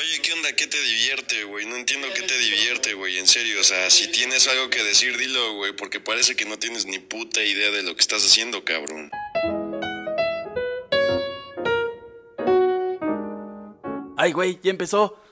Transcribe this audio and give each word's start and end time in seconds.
Oye, 0.00 0.22
¿qué 0.22 0.32
onda? 0.32 0.50
¿Qué 0.54 0.66
te 0.66 0.80
divierte, 0.80 1.44
güey? 1.44 1.66
No 1.66 1.76
entiendo 1.76 2.08
qué 2.14 2.22
te 2.22 2.38
divierte, 2.38 2.94
güey. 2.94 3.18
En 3.18 3.26
serio, 3.26 3.60
o 3.60 3.64
sea, 3.64 3.90
si 3.90 4.08
tienes 4.08 4.48
algo 4.48 4.70
que 4.70 4.82
decir, 4.82 5.18
dilo, 5.18 5.56
güey, 5.56 5.72
porque 5.72 6.00
parece 6.00 6.34
que 6.34 6.46
no 6.46 6.58
tienes 6.58 6.86
ni 6.86 6.98
puta 6.98 7.42
idea 7.42 7.70
de 7.70 7.82
lo 7.82 7.94
que 7.94 8.00
estás 8.00 8.24
haciendo, 8.24 8.64
cabrón. 8.64 9.10
Ay, 14.16 14.32
güey, 14.32 14.58
ya 14.62 14.70
empezó. 14.70 15.22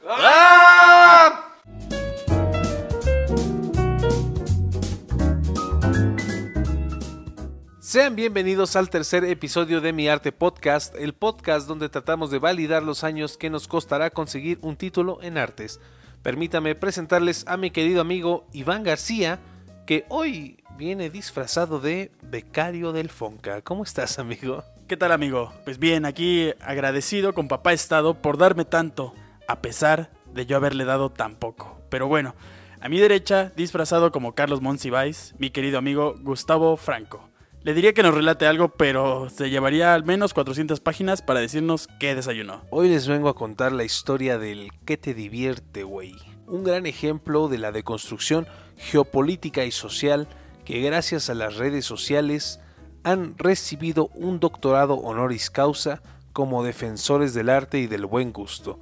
Sean 7.89 8.17
bienvenidos 8.17 8.77
al 8.77 8.91
tercer 8.91 9.25
episodio 9.25 9.81
de 9.81 9.95
Mi 9.95 10.09
Arte 10.09 10.31
Podcast, 10.31 10.95
el 10.97 11.15
podcast 11.15 11.67
donde 11.67 11.89
tratamos 11.89 12.31
de 12.31 12.39
validar 12.39 12.83
los 12.83 13.03
años 13.03 13.39
que 13.39 13.49
nos 13.49 13.67
costará 13.67 14.11
conseguir 14.11 14.59
un 14.61 14.77
título 14.77 15.21
en 15.23 15.39
artes. 15.39 15.81
Permítame 16.23 16.75
presentarles 16.75 17.47
a 17.49 17.57
mi 17.57 17.71
querido 17.71 18.03
amigo 18.03 18.47
Iván 18.53 18.83
García, 18.83 19.39
que 19.87 20.05
hoy 20.11 20.63
viene 20.77 21.09
disfrazado 21.09 21.81
de 21.81 22.13
becario 22.21 22.93
del 22.93 23.09
Fonca. 23.09 23.63
¿Cómo 23.63 23.85
estás, 23.85 24.19
amigo? 24.19 24.65
¿Qué 24.87 24.99
tal, 24.99 25.11
amigo? 25.11 25.55
Pues 25.65 25.79
bien, 25.79 26.05
aquí 26.05 26.53
agradecido 26.61 27.33
con 27.33 27.49
papá 27.49 27.73
Estado 27.73 28.21
por 28.21 28.37
darme 28.37 28.67
tanto, 28.67 29.15
a 29.47 29.63
pesar 29.63 30.11
de 30.35 30.45
yo 30.45 30.59
haberle 30.59 30.85
dado 30.85 31.09
tan 31.09 31.37
poco. 31.37 31.81
Pero 31.89 32.07
bueno, 32.07 32.35
a 32.83 32.91
mi 32.91 32.99
derecha, 32.99 33.51
disfrazado 33.57 34.13
como 34.13 34.35
Carlos 34.35 34.61
Monsiváis, 34.61 35.35
mi 35.39 35.49
querido 35.49 35.79
amigo 35.79 36.17
Gustavo 36.21 36.77
Franco. 36.77 37.28
Le 37.69 37.75
diría 37.75 37.93
que 37.93 38.03
nos 38.03 38.15
relate 38.15 38.47
algo, 38.47 38.71
pero 38.71 39.29
se 39.29 39.51
llevaría 39.51 39.93
al 39.93 40.03
menos 40.03 40.33
400 40.33 40.81
páginas 40.81 41.21
para 41.21 41.41
decirnos 41.41 41.87
qué 42.01 42.15
desayunó. 42.15 42.63
Hoy 42.71 42.89
les 42.89 43.07
vengo 43.07 43.29
a 43.29 43.35
contar 43.35 43.73
la 43.73 43.85
historia 43.85 44.39
del 44.39 44.71
¿Qué 44.87 44.97
te 44.97 45.13
divierte, 45.13 45.83
güey? 45.83 46.15
Un 46.47 46.65
gran 46.65 46.87
ejemplo 46.87 47.47
de 47.49 47.59
la 47.59 47.71
deconstrucción 47.71 48.47
geopolítica 48.79 49.67
y 49.67 49.71
social 49.71 50.29
que 50.65 50.81
gracias 50.81 51.29
a 51.29 51.35
las 51.35 51.57
redes 51.57 51.85
sociales 51.85 52.59
han 53.05 53.37
recibido 53.37 54.07
un 54.15 54.41
doctorado 54.41 54.95
honoris 54.95 55.51
causa 55.51 56.01
como 56.33 56.65
defensores 56.65 57.35
del 57.35 57.51
arte 57.51 57.81
y 57.81 57.87
del 57.87 58.07
buen 58.07 58.33
gusto. 58.33 58.81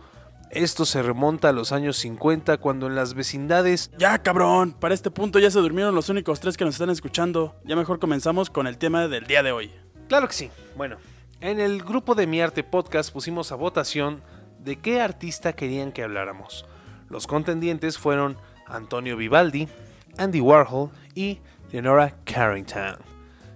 Esto 0.56 0.86
se 0.86 1.02
remonta 1.02 1.50
a 1.50 1.52
los 1.52 1.70
años 1.70 1.98
50 1.98 2.56
cuando 2.56 2.86
en 2.86 2.94
las 2.94 3.12
vecindades 3.12 3.90
Ya, 3.98 4.22
cabrón, 4.22 4.72
para 4.72 4.94
este 4.94 5.10
punto 5.10 5.38
ya 5.38 5.50
se 5.50 5.58
durmieron 5.58 5.94
los 5.94 6.08
únicos 6.08 6.40
tres 6.40 6.56
que 6.56 6.64
nos 6.64 6.76
están 6.76 6.88
escuchando. 6.88 7.56
Ya 7.66 7.76
mejor 7.76 7.98
comenzamos 7.98 8.48
con 8.48 8.66
el 8.66 8.78
tema 8.78 9.06
del 9.06 9.26
día 9.26 9.42
de 9.42 9.52
hoy. 9.52 9.70
Claro 10.08 10.28
que 10.28 10.32
sí. 10.32 10.50
Bueno, 10.74 10.96
en 11.42 11.60
el 11.60 11.82
grupo 11.82 12.14
de 12.14 12.26
Mi 12.26 12.40
Arte 12.40 12.64
Podcast 12.64 13.12
pusimos 13.12 13.52
a 13.52 13.56
votación 13.56 14.22
de 14.58 14.76
qué 14.76 15.02
artista 15.02 15.52
querían 15.52 15.92
que 15.92 16.02
habláramos. 16.02 16.64
Los 17.10 17.26
contendientes 17.26 17.98
fueron 17.98 18.38
Antonio 18.66 19.18
Vivaldi, 19.18 19.68
Andy 20.16 20.40
Warhol 20.40 20.88
y 21.14 21.40
Leonora 21.70 22.14
Carrington. 22.24 22.96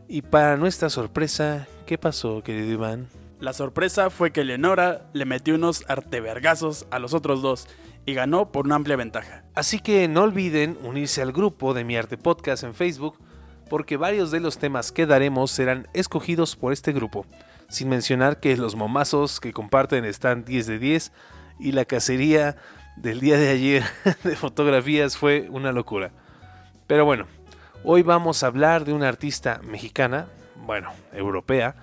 Y 0.06 0.20
para 0.20 0.58
nuestra 0.58 0.90
sorpresa, 0.90 1.66
¿qué 1.86 1.96
pasó, 1.96 2.42
querido 2.42 2.70
Iván? 2.72 3.08
La 3.41 3.55
sorpresa 3.55 4.10
fue 4.10 4.33
que 4.33 4.44
Leonora 4.44 5.08
le 5.14 5.24
metió 5.24 5.55
unos 5.55 5.83
artevergazos 5.88 6.86
a 6.91 6.98
los 6.98 7.14
otros 7.14 7.41
dos 7.41 7.69
y 8.05 8.12
ganó 8.12 8.52
por 8.52 8.66
una 8.66 8.74
amplia 8.74 8.97
ventaja. 8.97 9.44
Así 9.55 9.80
que 9.80 10.08
no 10.08 10.24
olviden 10.24 10.77
unirse 10.82 11.22
al 11.22 11.32
grupo 11.32 11.72
de 11.72 11.82
Mi 11.82 11.97
Arte 11.97 12.19
Podcast 12.19 12.64
en 12.64 12.74
Facebook, 12.74 13.19
porque 13.70 13.97
varios 13.97 14.30
de 14.30 14.41
los 14.41 14.58
temas 14.58 14.92
que 14.92 15.06
daremos 15.06 15.52
serán 15.52 15.88
escogidos 15.94 16.55
por 16.55 16.74
este 16.74 16.92
grupo, 16.92 17.24
sin 17.70 17.88
mencionar 17.88 18.41
que 18.41 18.58
los 18.58 18.77
momazos 18.77 19.41
que 19.41 19.54
comparten 19.54 20.04
están 20.04 20.44
10 20.44 20.66
de 20.66 20.78
10 20.78 21.12
y 21.60 21.72
la 21.72 21.86
cacería 21.86 22.56
del 22.97 23.20
día 23.20 23.38
de 23.38 23.48
ayer 23.48 23.84
de 24.22 24.36
fotografías 24.36 25.16
fue 25.16 25.48
una 25.50 25.72
locura. 25.72 26.12
Pero 26.86 27.06
bueno, 27.06 27.25
hoy 27.84 28.02
vamos 28.02 28.42
a 28.42 28.48
hablar 28.48 28.84
de 28.84 28.92
una 28.92 29.08
artista 29.08 29.62
mexicana, 29.64 30.26
bueno, 30.56 30.93
europea, 31.14 31.75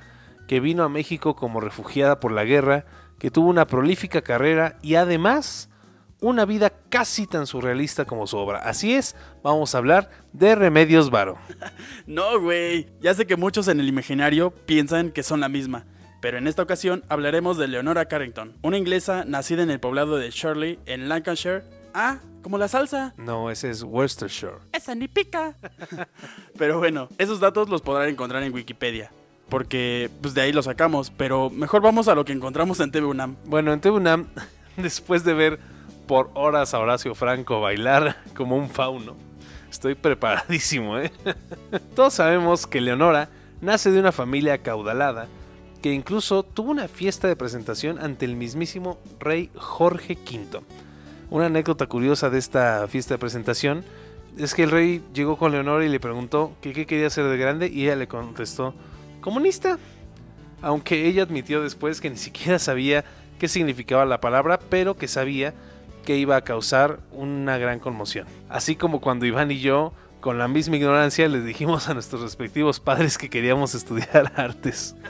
que 0.47 0.59
vino 0.59 0.83
a 0.83 0.89
México 0.89 1.35
como 1.35 1.59
refugiada 1.59 2.19
por 2.19 2.31
la 2.31 2.45
guerra, 2.45 2.85
que 3.19 3.31
tuvo 3.31 3.49
una 3.49 3.67
prolífica 3.67 4.21
carrera 4.21 4.77
y 4.81 4.95
además 4.95 5.69
una 6.19 6.45
vida 6.45 6.71
casi 6.89 7.27
tan 7.27 7.45
surrealista 7.45 8.05
como 8.05 8.25
su 8.27 8.37
obra. 8.37 8.59
Así 8.59 8.93
es, 8.93 9.15
vamos 9.43 9.75
a 9.75 9.77
hablar 9.77 10.09
de 10.33 10.55
Remedios 10.55 11.09
Varo. 11.09 11.37
No, 12.07 12.39
güey. 12.39 12.87
Ya 13.01 13.13
sé 13.13 13.27
que 13.27 13.35
muchos 13.35 13.67
en 13.67 13.79
el 13.79 13.89
imaginario 13.89 14.51
piensan 14.51 15.11
que 15.11 15.23
son 15.23 15.41
la 15.41 15.49
misma. 15.49 15.85
Pero 16.21 16.37
en 16.37 16.47
esta 16.47 16.63
ocasión 16.63 17.03
hablaremos 17.09 17.57
de 17.57 17.67
Leonora 17.67 18.07
Carrington, 18.07 18.57
una 18.63 18.77
inglesa 18.77 19.23
nacida 19.25 19.61
en 19.61 19.69
el 19.69 19.79
poblado 19.79 20.17
de 20.17 20.31
Shirley, 20.31 20.79
en 20.85 21.09
Lancashire. 21.09 21.63
Ah, 21.93 22.19
como 22.41 22.57
la 22.57 22.67
salsa. 22.67 23.13
No, 23.17 23.51
ese 23.51 23.69
es 23.69 23.83
Worcestershire. 23.83 24.57
Esa 24.71 24.95
ni 24.95 25.07
pica. 25.07 25.55
pero 26.57 26.79
bueno, 26.79 27.09
esos 27.17 27.39
datos 27.39 27.69
los 27.69 27.81
podrán 27.81 28.09
encontrar 28.09 28.41
en 28.43 28.53
Wikipedia. 28.53 29.11
Porque 29.49 30.09
pues 30.21 30.33
de 30.33 30.41
ahí 30.41 30.51
los 30.51 30.65
sacamos. 30.65 31.11
Pero 31.15 31.49
mejor 31.49 31.81
vamos 31.81 32.07
a 32.07 32.15
lo 32.15 32.25
que 32.25 32.33
encontramos 32.33 32.79
en 32.79 32.91
TV 32.91 33.05
UNAM. 33.05 33.35
Bueno, 33.45 33.73
en 33.73 33.79
TVUNAM, 33.79 34.27
después 34.77 35.23
de 35.23 35.33
ver 35.33 35.59
por 36.07 36.31
horas 36.33 36.73
a 36.73 36.79
Horacio 36.79 37.13
Franco 37.15 37.61
bailar 37.61 38.17
como 38.35 38.55
un 38.55 38.69
fauno, 38.69 39.15
estoy 39.69 39.95
preparadísimo, 39.95 40.97
¿eh? 40.97 41.11
Todos 41.95 42.13
sabemos 42.13 42.65
que 42.65 42.81
Leonora 42.81 43.29
nace 43.61 43.91
de 43.91 43.99
una 43.99 44.11
familia 44.11 44.53
acaudalada 44.53 45.27
que 45.81 45.93
incluso 45.93 46.43
tuvo 46.43 46.71
una 46.71 46.87
fiesta 46.87 47.27
de 47.27 47.35
presentación 47.35 47.99
ante 47.99 48.25
el 48.25 48.35
mismísimo 48.35 48.97
rey 49.19 49.51
Jorge 49.55 50.17
V. 50.17 50.61
Una 51.29 51.47
anécdota 51.47 51.87
curiosa 51.87 52.29
de 52.29 52.39
esta 52.39 52.87
fiesta 52.87 53.13
de 53.13 53.19
presentación 53.19 53.83
es 54.37 54.53
que 54.53 54.63
el 54.63 54.71
rey 54.71 55.03
llegó 55.13 55.37
con 55.37 55.51
Leonora 55.51 55.85
y 55.85 55.89
le 55.89 55.99
preguntó 55.99 56.53
qué 56.61 56.85
quería 56.85 57.07
hacer 57.07 57.25
de 57.25 57.37
grande 57.37 57.67
y 57.67 57.83
ella 57.83 57.95
le 57.95 58.07
contestó 58.07 58.73
comunista. 59.27 59.77
Aunque 60.61 61.05
ella 61.05 61.23
admitió 61.23 61.61
después 61.61 61.99
que 61.99 62.09
ni 62.09 62.15
siquiera 62.15 62.59
sabía 62.59 63.03
qué 63.39 63.49
significaba 63.49 64.05
la 64.05 64.21
palabra, 64.21 64.57
pero 64.57 64.95
que 64.95 65.09
sabía 65.09 65.53
que 66.05 66.15
iba 66.15 66.37
a 66.37 66.45
causar 66.45 67.01
una 67.11 67.57
gran 67.57 67.79
conmoción. 67.79 68.25
Así 68.47 68.77
como 68.77 69.01
cuando 69.01 69.25
Iván 69.25 69.51
y 69.51 69.59
yo, 69.59 69.91
con 70.21 70.37
la 70.37 70.47
misma 70.47 70.77
ignorancia, 70.77 71.27
les 71.27 71.43
dijimos 71.43 71.89
a 71.89 71.93
nuestros 71.93 72.21
respectivos 72.21 72.79
padres 72.79 73.17
que 73.17 73.29
queríamos 73.29 73.75
estudiar 73.75 74.31
artes. 74.37 74.95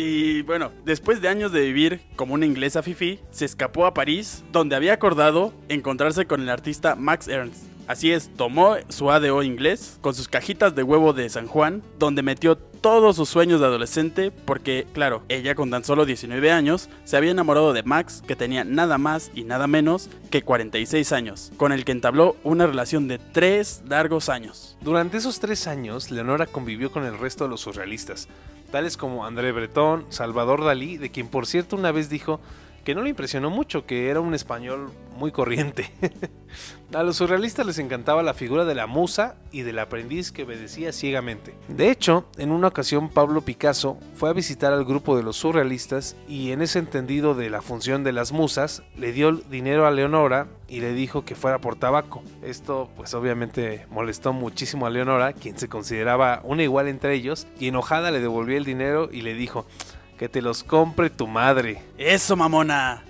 Y 0.00 0.42
bueno, 0.42 0.70
después 0.84 1.20
de 1.20 1.26
años 1.26 1.50
de 1.50 1.62
vivir 1.62 2.00
como 2.14 2.34
una 2.34 2.46
inglesa 2.46 2.84
fifi, 2.84 3.18
se 3.32 3.44
escapó 3.44 3.84
a 3.84 3.94
París, 3.94 4.44
donde 4.52 4.76
había 4.76 4.92
acordado 4.92 5.52
encontrarse 5.68 6.24
con 6.24 6.40
el 6.40 6.50
artista 6.50 6.94
Max 6.94 7.26
Ernst. 7.26 7.64
Así 7.88 8.12
es, 8.12 8.28
tomó 8.36 8.76
su 8.90 9.10
ADO 9.10 9.42
inglés 9.42 9.96
con 10.02 10.14
sus 10.14 10.28
cajitas 10.28 10.74
de 10.74 10.82
huevo 10.82 11.14
de 11.14 11.26
San 11.30 11.46
Juan, 11.46 11.82
donde 11.98 12.22
metió 12.22 12.58
todos 12.58 13.16
sus 13.16 13.30
sueños 13.30 13.60
de 13.60 13.66
adolescente, 13.66 14.30
porque, 14.30 14.86
claro, 14.92 15.22
ella 15.30 15.54
con 15.54 15.70
tan 15.70 15.84
solo 15.84 16.04
19 16.04 16.52
años 16.52 16.90
se 17.04 17.16
había 17.16 17.30
enamorado 17.30 17.72
de 17.72 17.82
Max, 17.82 18.22
que 18.26 18.36
tenía 18.36 18.62
nada 18.62 18.98
más 18.98 19.30
y 19.34 19.44
nada 19.44 19.66
menos 19.66 20.10
que 20.30 20.42
46 20.42 21.12
años, 21.12 21.50
con 21.56 21.72
el 21.72 21.86
que 21.86 21.92
entabló 21.92 22.36
una 22.44 22.66
relación 22.66 23.08
de 23.08 23.18
3 23.18 23.84
largos 23.88 24.28
años. 24.28 24.76
Durante 24.82 25.16
esos 25.16 25.40
tres 25.40 25.66
años, 25.66 26.10
Leonora 26.10 26.44
convivió 26.44 26.92
con 26.92 27.06
el 27.06 27.18
resto 27.18 27.44
de 27.44 27.50
los 27.50 27.62
surrealistas, 27.62 28.28
tales 28.70 28.98
como 28.98 29.24
André 29.24 29.50
Breton, 29.50 30.04
Salvador 30.10 30.62
Dalí, 30.62 30.98
de 30.98 31.10
quien 31.10 31.28
por 31.28 31.46
cierto 31.46 31.74
una 31.74 31.90
vez 31.90 32.10
dijo 32.10 32.38
que 32.84 32.94
no 32.94 33.02
le 33.02 33.10
impresionó 33.10 33.50
mucho, 33.50 33.86
que 33.86 34.08
era 34.08 34.20
un 34.20 34.34
español 34.34 34.90
muy 35.18 35.32
corriente. 35.32 35.90
A 36.94 37.02
los 37.02 37.16
surrealistas 37.16 37.66
les 37.66 37.78
encantaba 37.78 38.22
la 38.22 38.32
figura 38.32 38.64
de 38.64 38.74
la 38.74 38.86
musa 38.86 39.36
y 39.52 39.60
del 39.60 39.78
aprendiz 39.78 40.32
que 40.32 40.44
obedecía 40.44 40.90
ciegamente. 40.92 41.54
De 41.68 41.90
hecho, 41.90 42.26
en 42.38 42.50
una 42.50 42.68
ocasión 42.68 43.10
Pablo 43.10 43.42
Picasso 43.42 43.98
fue 44.14 44.30
a 44.30 44.32
visitar 44.32 44.72
al 44.72 44.86
grupo 44.86 45.14
de 45.14 45.22
los 45.22 45.36
surrealistas 45.36 46.16
y 46.26 46.52
en 46.52 46.62
ese 46.62 46.78
entendido 46.78 47.34
de 47.34 47.50
la 47.50 47.60
función 47.60 48.04
de 48.04 48.12
las 48.12 48.32
musas, 48.32 48.82
le 48.96 49.12
dio 49.12 49.32
dinero 49.32 49.86
a 49.86 49.90
Leonora 49.90 50.48
y 50.66 50.80
le 50.80 50.94
dijo 50.94 51.26
que 51.26 51.34
fuera 51.34 51.60
por 51.60 51.76
tabaco. 51.76 52.22
Esto 52.42 52.88
pues 52.96 53.12
obviamente 53.12 53.86
molestó 53.90 54.32
muchísimo 54.32 54.86
a 54.86 54.90
Leonora, 54.90 55.34
quien 55.34 55.58
se 55.58 55.68
consideraba 55.68 56.40
una 56.44 56.62
igual 56.62 56.88
entre 56.88 57.12
ellos, 57.14 57.46
y 57.60 57.68
enojada 57.68 58.10
le 58.10 58.20
devolvió 58.20 58.56
el 58.56 58.64
dinero 58.64 59.10
y 59.12 59.20
le 59.20 59.34
dijo, 59.34 59.66
que 60.18 60.28
te 60.28 60.42
los 60.42 60.64
compre 60.64 61.08
tu 61.08 61.26
madre. 61.26 61.82
¡Eso, 61.96 62.36
mamona! 62.36 63.02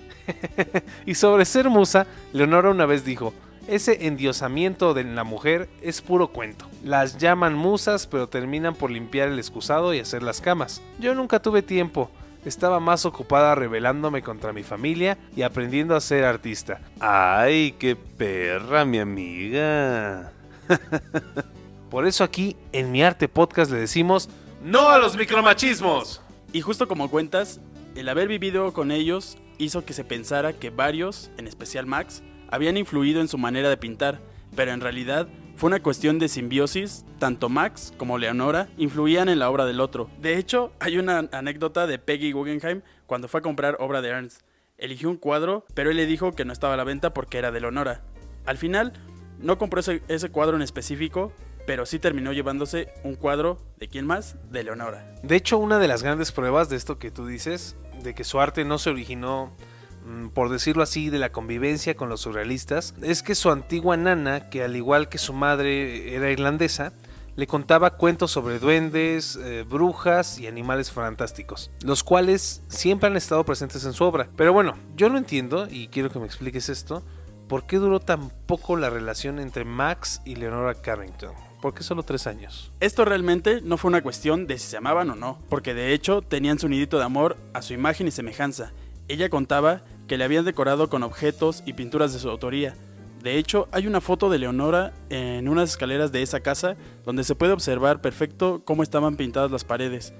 y 1.05 1.15
sobre 1.15 1.45
ser 1.45 1.69
musa, 1.69 2.05
Leonora 2.31 2.69
una 2.69 2.85
vez 2.85 3.03
dijo, 3.03 3.33
ese 3.67 4.07
endiosamiento 4.07 4.93
de 4.93 5.03
la 5.03 5.23
mujer 5.23 5.69
es 5.81 6.01
puro 6.01 6.29
cuento. 6.29 6.65
Las 6.83 7.17
llaman 7.17 7.55
musas 7.55 8.07
pero 8.07 8.29
terminan 8.29 8.75
por 8.75 8.91
limpiar 8.91 9.29
el 9.29 9.39
excusado 9.39 9.93
y 9.93 9.99
hacer 9.99 10.23
las 10.23 10.39
camas. 10.39 10.81
Yo 10.99 11.13
nunca 11.15 11.41
tuve 11.41 11.61
tiempo. 11.61 12.09
Estaba 12.45 12.79
más 12.79 13.05
ocupada 13.05 13.53
rebelándome 13.53 14.21
contra 14.21 14.53
mi 14.53 14.63
familia 14.63 15.17
y 15.35 15.41
aprendiendo 15.41 15.95
a 15.95 16.01
ser 16.01 16.23
artista. 16.23 16.79
¡Ay, 16.99 17.75
qué 17.77 17.95
perra, 17.95 18.85
mi 18.85 18.99
amiga! 18.99 20.31
Por 21.91 22.07
eso 22.07 22.23
aquí, 22.23 22.55
en 22.71 22.91
mi 22.91 23.03
arte 23.03 23.27
podcast, 23.27 23.71
le 23.71 23.79
decimos 23.79 24.29
¡No 24.63 24.89
a 24.89 24.97
los 24.99 25.17
micromachismos! 25.17 26.21
Y 26.51 26.61
justo 26.61 26.87
como 26.87 27.11
cuentas, 27.11 27.61
el 27.95 28.09
haber 28.09 28.27
vivido 28.27 28.73
con 28.73 28.91
ellos 28.91 29.37
hizo 29.59 29.85
que 29.85 29.93
se 29.93 30.03
pensara 30.03 30.53
que 30.53 30.71
varios, 30.71 31.29
en 31.37 31.47
especial 31.47 31.85
Max, 31.85 32.23
habían 32.49 32.77
influido 32.77 33.21
en 33.21 33.27
su 33.27 33.37
manera 33.37 33.69
de 33.69 33.77
pintar, 33.77 34.19
pero 34.55 34.71
en 34.71 34.81
realidad 34.81 35.27
fue 35.57 35.67
una 35.67 35.83
cuestión 35.83 36.17
de 36.17 36.27
simbiosis, 36.27 37.05
tanto 37.19 37.49
Max 37.49 37.93
como 37.97 38.17
Leonora 38.17 38.67
influían 38.77 39.29
en 39.29 39.37
la 39.37 39.49
obra 39.49 39.65
del 39.65 39.79
otro. 39.79 40.09
De 40.19 40.37
hecho, 40.37 40.71
hay 40.79 40.97
una 40.97 41.29
anécdota 41.31 41.85
de 41.85 41.99
Peggy 41.99 42.31
Guggenheim 42.31 42.81
cuando 43.05 43.27
fue 43.27 43.41
a 43.41 43.43
comprar 43.43 43.77
obra 43.79 44.01
de 44.01 44.09
Ernst. 44.09 44.41
Eligió 44.77 45.09
un 45.09 45.17
cuadro, 45.17 45.65
pero 45.75 45.91
él 45.91 45.97
le 45.97 46.05
dijo 46.05 46.31
que 46.31 46.45
no 46.45 46.53
estaba 46.53 46.73
a 46.75 46.77
la 46.77 46.83
venta 46.83 47.13
porque 47.13 47.37
era 47.37 47.51
de 47.51 47.59
Leonora. 47.59 48.01
Al 48.45 48.57
final, 48.57 48.93
no 49.37 49.57
compró 49.57 49.81
ese, 49.81 50.01
ese 50.07 50.29
cuadro 50.29 50.55
en 50.55 50.61
específico, 50.61 51.33
pero 51.69 51.85
sí 51.85 51.99
terminó 51.99 52.33
llevándose 52.33 52.91
un 53.03 53.13
cuadro 53.13 53.59
de 53.77 53.87
quién 53.87 54.07
más, 54.07 54.37
de 54.49 54.63
Leonora. 54.63 55.13
De 55.21 55.35
hecho, 55.35 55.59
una 55.59 55.77
de 55.77 55.87
las 55.87 56.01
grandes 56.01 56.31
pruebas 56.31 56.67
de 56.67 56.75
esto 56.75 56.97
que 56.97 57.11
tú 57.11 57.27
dices, 57.27 57.75
de 58.01 58.15
que 58.15 58.23
su 58.23 58.39
arte 58.39 58.65
no 58.65 58.79
se 58.79 58.89
originó 58.89 59.55
mm, 60.03 60.29
por 60.29 60.49
decirlo 60.49 60.81
así, 60.81 61.11
de 61.11 61.19
la 61.19 61.31
convivencia 61.31 61.95
con 61.95 62.09
los 62.09 62.21
surrealistas, 62.21 62.95
es 63.03 63.21
que 63.21 63.35
su 63.35 63.51
antigua 63.51 63.97
nana, 63.97 64.49
que 64.49 64.63
al 64.63 64.75
igual 64.75 65.09
que 65.09 65.19
su 65.19 65.31
madre 65.31 66.15
era 66.15 66.31
irlandesa, 66.31 66.91
le 67.35 67.45
contaba 67.45 67.97
cuentos 67.97 68.31
sobre 68.31 68.57
duendes, 68.57 69.35
eh, 69.35 69.63
brujas 69.63 70.39
y 70.39 70.47
animales 70.47 70.91
fantásticos, 70.91 71.69
los 71.83 72.03
cuales 72.03 72.63
siempre 72.67 73.09
han 73.09 73.15
estado 73.15 73.45
presentes 73.45 73.85
en 73.85 73.93
su 73.93 74.05
obra. 74.05 74.27
Pero 74.35 74.53
bueno, 74.53 74.73
yo 74.95 75.07
no 75.09 75.19
entiendo, 75.19 75.67
y 75.69 75.89
quiero 75.89 76.09
que 76.09 76.17
me 76.17 76.25
expliques 76.25 76.67
esto, 76.67 77.03
¿por 77.47 77.67
qué 77.67 77.77
duró 77.77 77.99
tan 77.99 78.31
poco 78.47 78.75
la 78.75 78.89
relación 78.89 79.37
entre 79.37 79.65
Max 79.65 80.19
y 80.25 80.35
Leonora 80.35 80.73
Carrington? 80.73 81.48
¿Por 81.61 81.73
qué 81.73 81.83
solo 81.83 82.03
tres 82.03 82.25
años? 82.25 82.71
Esto 82.79 83.03
realmente 83.03 83.59
no 83.61 83.75
fue 83.77 83.89
una 83.89 84.01
cuestión 84.01 84.47
de 84.47 84.57
si 84.57 84.67
se 84.67 84.77
amaban 84.77 85.09
o 85.09 85.15
no, 85.15 85.39
porque 85.49 85.73
de 85.73 85.93
hecho 85.93 86.21
tenían 86.21 86.57
su 86.57 86.69
nidito 86.69 86.97
de 86.97 87.03
amor 87.03 87.35
a 87.53 87.61
su 87.61 87.73
imagen 87.73 88.07
y 88.07 88.11
semejanza. 88.11 88.71
Ella 89.09 89.29
contaba 89.29 89.81
que 90.07 90.17
le 90.17 90.23
habían 90.23 90.45
decorado 90.45 90.89
con 90.89 91.03
objetos 91.03 91.63
y 91.65 91.73
pinturas 91.73 92.13
de 92.13 92.19
su 92.19 92.29
autoría. 92.29 92.75
De 93.21 93.37
hecho, 93.37 93.67
hay 93.71 93.87
una 93.87 93.99
foto 93.99 94.29
de 94.29 94.39
Leonora 94.39 94.93
en 95.09 95.49
unas 95.49 95.71
escaleras 95.71 96.13
de 96.13 96.21
esa 96.21 96.39
casa 96.39 96.77
donde 97.03 97.25
se 97.25 97.35
puede 97.35 97.51
observar 97.51 97.99
perfecto 97.99 98.61
cómo 98.63 98.81
estaban 98.81 99.17
pintadas 99.17 99.51
las 99.51 99.65
paredes. 99.65 100.13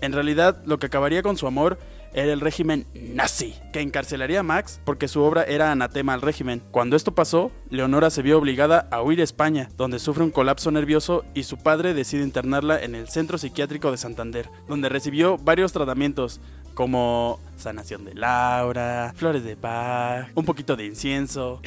En 0.00 0.12
realidad, 0.12 0.62
lo 0.66 0.78
que 0.78 0.86
acabaría 0.86 1.22
con 1.22 1.36
su 1.36 1.48
amor 1.48 1.78
era 2.16 2.32
el 2.32 2.40
régimen 2.40 2.86
nazi, 2.94 3.54
que 3.72 3.82
encarcelaría 3.82 4.40
a 4.40 4.42
Max 4.42 4.80
porque 4.84 5.06
su 5.06 5.22
obra 5.22 5.44
era 5.44 5.70
anatema 5.70 6.14
al 6.14 6.22
régimen. 6.22 6.62
Cuando 6.70 6.96
esto 6.96 7.14
pasó, 7.14 7.52
Leonora 7.70 8.08
se 8.08 8.22
vio 8.22 8.38
obligada 8.38 8.88
a 8.90 9.02
huir 9.02 9.20
a 9.20 9.24
España, 9.24 9.68
donde 9.76 9.98
sufre 9.98 10.24
un 10.24 10.30
colapso 10.30 10.70
nervioso 10.70 11.24
y 11.34 11.42
su 11.42 11.58
padre 11.58 11.92
decide 11.92 12.24
internarla 12.24 12.82
en 12.82 12.94
el 12.94 13.08
Centro 13.08 13.36
Psiquiátrico 13.36 13.90
de 13.90 13.98
Santander, 13.98 14.48
donde 14.66 14.88
recibió 14.88 15.36
varios 15.36 15.72
tratamientos, 15.72 16.40
como 16.72 17.38
sanación 17.56 18.04
de 18.04 18.14
Laura, 18.14 19.12
flores 19.16 19.44
de 19.44 19.56
paz, 19.56 20.28
un 20.34 20.44
poquito 20.44 20.76
de 20.76 20.86
incienso. 20.86 21.60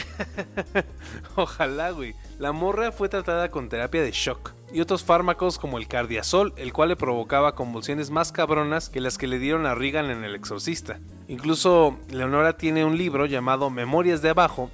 Ojalá, 1.36 1.92
güey. 1.92 2.16
La 2.38 2.52
morra 2.52 2.92
fue 2.92 3.10
tratada 3.10 3.50
con 3.50 3.70
terapia 3.70 4.02
de 4.02 4.12
shock 4.12 4.54
y 4.74 4.82
otros 4.82 5.04
fármacos 5.04 5.58
como 5.58 5.78
el 5.78 5.88
cardiazol, 5.88 6.54
el 6.58 6.74
cual 6.74 6.90
le 6.90 6.96
provocaba 6.96 7.56
convulsiones 7.56 8.12
más 8.12 8.32
cabronas 8.32 8.90
que 8.90 9.02
las 9.02 9.18
que 9.18 9.28
le 9.28 9.40
dieron 9.40 9.66
a 9.66 9.76
Regan 9.76 10.10
en 10.10 10.24
El 10.24 10.36
Exorcista. 10.36 11.00
Incluso 11.28 11.98
Leonora 12.10 12.58
tiene 12.58 12.86
un 12.86 12.98
libro 12.98 13.26
llamado 13.26 13.70
Memorias 13.70 14.22
de 14.22 14.30
Abajo, 14.30 14.72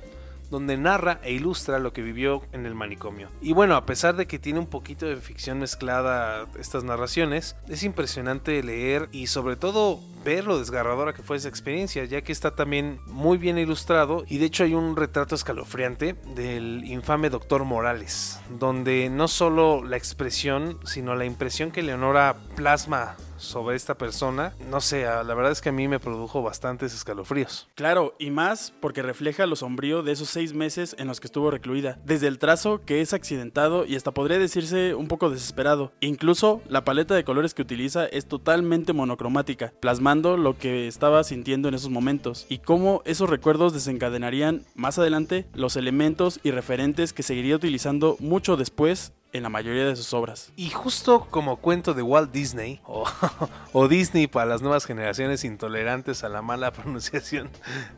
donde 0.52 0.78
narra 0.78 1.20
e 1.24 1.34
ilustra 1.34 1.80
lo 1.80 1.94
que 1.94 2.02
vivió 2.02 2.44
en 2.52 2.66
el 2.66 2.76
manicomio. 2.76 3.30
Y 3.42 3.54
bueno, 3.54 3.76
a 3.76 3.86
pesar 3.86 4.16
de 4.16 4.28
que 4.28 4.40
tiene 4.40 4.60
un 4.60 4.68
poquito 4.68 5.06
de 5.06 5.18
ficción 5.18 5.60
mezclada 5.60 6.48
estas 6.60 6.84
narraciones, 6.84 7.56
es 7.68 7.84
impresionante 7.84 8.62
leer 8.64 9.10
y 9.12 9.28
sobre 9.28 9.56
todo 9.56 10.00
ver 10.25 10.45
lo 10.45 10.57
desgarradora 10.57 11.13
que 11.13 11.22
fue 11.22 11.38
esa 11.38 11.48
experiencia, 11.48 12.04
ya 12.04 12.22
que 12.22 12.31
está 12.31 12.56
también 12.56 13.00
muy 13.06 13.38
bien 13.38 13.57
ilustrado 13.57 14.25
y 14.27 14.39
de 14.39 14.48
hecho 14.48 14.63
hay 14.63 14.74
un 14.74 14.98
retrato 14.98 15.36
escalofriante 15.36 16.16
del 16.36 16.83
infame 16.83 17.30
doctor 17.30 17.63
Morales, 17.63 18.39
donde 18.50 19.10
no 19.10 19.27
solo 19.27 19.83
la 19.83 19.98
expresión, 19.98 20.80
sino 20.83 21.16
la 21.16 21.25
impresión 21.25 21.72
que 21.72 21.83
Leonora 21.83 22.36
plasma 22.56 23.16
sobre 23.38 23.76
esta 23.76 23.98
persona, 23.98 24.54
no 24.70 24.82
sé, 24.82 25.04
la 25.04 25.34
verdad 25.34 25.52
es 25.52 25.62
que 25.62 25.70
a 25.70 25.74
mí 25.74 25.88
me 25.88 26.00
produjo 26.00 26.42
bastantes 26.42 26.94
escalofríos. 26.94 27.68
Claro, 27.76 28.16
y 28.20 28.32
más 28.32 28.74
porque 28.80 29.02
refleja 29.02 29.46
lo 29.46 29.56
sombrío 29.56 30.04
de 30.04 30.12
esos 30.12 30.30
seis 30.30 30.54
meses 30.54 30.96
en 31.00 31.08
los 31.08 31.20
que 31.20 31.28
estuvo 31.28 31.52
recluida. 31.52 32.00
Desde 32.06 32.28
el 32.28 32.40
trazo 32.40 32.82
que 32.86 33.02
es 33.02 33.14
accidentado 33.14 33.86
y 33.86 33.96
hasta 33.96 34.12
podría 34.12 34.40
decirse 34.40 34.96
un 34.96 35.08
poco 35.08 35.30
desesperado. 35.30 35.92
Incluso 36.00 36.62
la 36.70 36.84
paleta 36.84 37.16
de 37.16 37.24
colores 37.24 37.54
que 37.54 37.62
utiliza 37.62 38.06
es 38.06 38.26
totalmente 38.28 38.94
monocromática, 38.94 39.74
plasmando 39.80 40.38
lo 40.38 40.58
que 40.58 40.88
estaba 40.88 41.24
sintiendo 41.24 41.68
en 41.68 41.76
esos 41.76 41.90
momentos 41.90 42.46
y 42.50 42.60
cómo 42.60 43.02
esos 43.06 43.30
recuerdos 43.30 43.74
desencadenarían 43.74 44.64
más 44.76 44.98
adelante 45.00 45.46
los 45.54 45.76
elementos 45.76 46.40
y 46.44 46.52
referentes 46.52 47.14
que 47.14 47.24
seguiría 47.24 47.56
utilizando 47.56 48.18
mucho 48.20 48.58
después 48.58 49.14
en 49.36 49.44
la 49.44 49.50
mayoría 49.50 49.86
de 49.86 49.96
sus 49.96 50.14
obras. 50.14 50.52
Y 50.56 50.70
justo 50.70 51.28
como 51.30 51.58
cuento 51.58 51.94
de 51.94 52.02
Walt 52.02 52.32
Disney, 52.32 52.80
o, 53.74 53.88
Disney 53.88 54.28
para 54.28 54.46
las 54.46 54.62
nuevas 54.62 54.86
generaciones 54.86 55.44
intolerantes 55.44 56.24
a 56.24 56.30
la 56.30 56.42
mala 56.42 56.72
pronunciación 56.74 57.50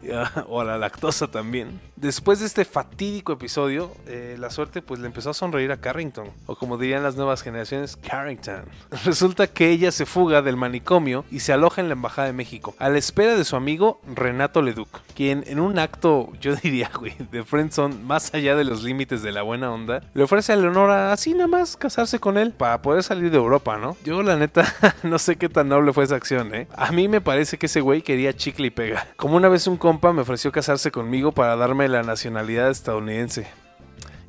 o 0.48 0.62
a 0.62 0.66
la 0.66 0.78
lactosa 0.78 1.28
también, 1.28 1.80
después 1.96 2.40
de 2.40 2.48
este 2.48 2.66
fatídico 2.66 3.34
episodio, 3.34 3.92
eh, 4.08 4.36
la 4.40 4.50
suerte 4.50 4.82
pues 4.82 5.00
le 5.00 5.08
empezó 5.08 5.30
a 5.30 5.34
sonreír 5.34 5.72
a 5.72 5.78
Carrington, 5.78 6.30
o 6.48 6.56
como 6.56 6.78
dirían 6.78 7.04
las 7.04 7.16
nuevas 7.16 7.44
generaciones, 7.44 7.98
Carrington. 7.98 8.66
Resulta 9.06 9.48
que 9.48 9.70
ella 9.70 9.92
se 9.92 10.06
fuga 10.06 10.42
del 10.42 10.58
manicomio 10.58 11.24
y 11.30 11.42
se 11.42 11.54
aloja 11.54 11.82
en 11.82 11.90
la 11.90 11.94
Embajada 11.94 12.28
de 12.28 12.34
México, 12.34 12.76
a 12.80 12.90
la 12.90 12.98
espera 12.98 13.36
de 13.36 13.46
su 13.46 13.56
amigo 13.56 14.02
Renato 14.14 14.62
Leduc, 14.62 14.90
quien 15.16 15.44
en 15.48 15.60
un 15.60 15.78
acto, 15.78 16.32
yo 16.42 16.56
diría, 16.56 16.90
güey, 16.98 17.16
de 17.32 17.44
friendzone 17.44 17.96
más 17.96 18.34
allá 18.34 18.56
de 18.56 18.64
los 18.64 18.84
límites 18.84 19.22
de 19.22 19.32
la 19.32 19.44
buena 19.44 19.72
onda, 19.72 20.02
le 20.14 20.24
ofrece 20.24 20.54
a 20.54 20.56
Leonora 20.56 21.12
así 21.12 21.27
nada 21.34 21.48
más 21.48 21.78
casarse 21.78 22.20
con 22.20 22.38
él 22.38 22.52
para 22.52 22.82
poder 22.82 23.04
salir 23.04 23.32
de 23.32 23.38
Europa, 23.38 23.78
¿no? 23.78 23.98
Yo 24.04 24.22
la 24.24 24.36
neta 24.36 24.66
no 25.04 25.20
sé 25.20 25.36
qué 25.36 25.50
tan 25.50 25.70
noble 25.70 25.94
fue 25.94 26.04
esa 26.04 26.16
acción, 26.16 26.54
¿eh? 26.54 26.68
A 26.76 26.92
mí 26.92 27.08
me 27.08 27.22
parece 27.22 27.58
que 27.58 27.66
ese 27.68 27.82
güey 27.82 28.02
quería 28.02 28.34
chicle 28.34 28.68
y 28.68 28.72
pega. 28.72 29.08
Como 29.16 29.36
una 29.36 29.50
vez 29.50 29.68
un 29.68 29.78
compa 29.78 30.14
me 30.14 30.22
ofreció 30.22 30.52
casarse 30.52 30.92
conmigo 30.92 31.32
para 31.32 31.56
darme 31.56 31.88
la 31.88 32.04
nacionalidad 32.04 32.70
estadounidense. 32.70 33.48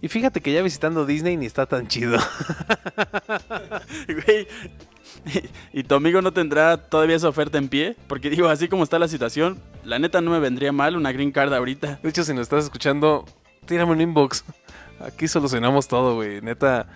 Y 0.01 0.09
fíjate 0.09 0.41
que 0.41 0.53
ya 0.53 0.63
visitando 0.63 1.07
Disney 1.07 1.37
ni 1.37 1.47
está 1.47 1.67
tan 1.67 1.89
chido. 1.89 2.19
Güey, 4.07 4.47
¿Y 5.73 5.83
tu 5.85 5.95
amigo 5.95 6.23
no 6.23 6.33
tendrá 6.33 6.77
todavía 6.77 7.17
esa 7.17 7.29
oferta 7.29 7.59
en 7.59 7.69
pie? 7.69 7.97
Porque 8.07 8.31
digo, 8.31 8.49
así 8.49 8.69
como 8.69 8.85
está 8.85 8.99
la 8.99 9.09
situación, 9.09 9.59
la 9.85 9.99
neta 9.99 10.21
no 10.21 10.31
me 10.31 10.39
vendría 10.39 10.73
mal 10.73 10.97
una 10.97 11.13
green 11.13 11.33
card 11.33 11.53
ahorita. 11.53 11.99
De 12.03 12.09
hecho, 12.09 12.25
si 12.25 12.33
nos 12.33 12.43
estás 12.43 12.65
escuchando, 12.65 13.25
tírame 13.67 13.93
un 13.93 14.01
inbox. 14.01 14.45
Aquí 15.01 15.29
solucionamos 15.29 15.89
todo, 15.89 16.15
güey. 16.15 16.41
Neta, 16.41 16.87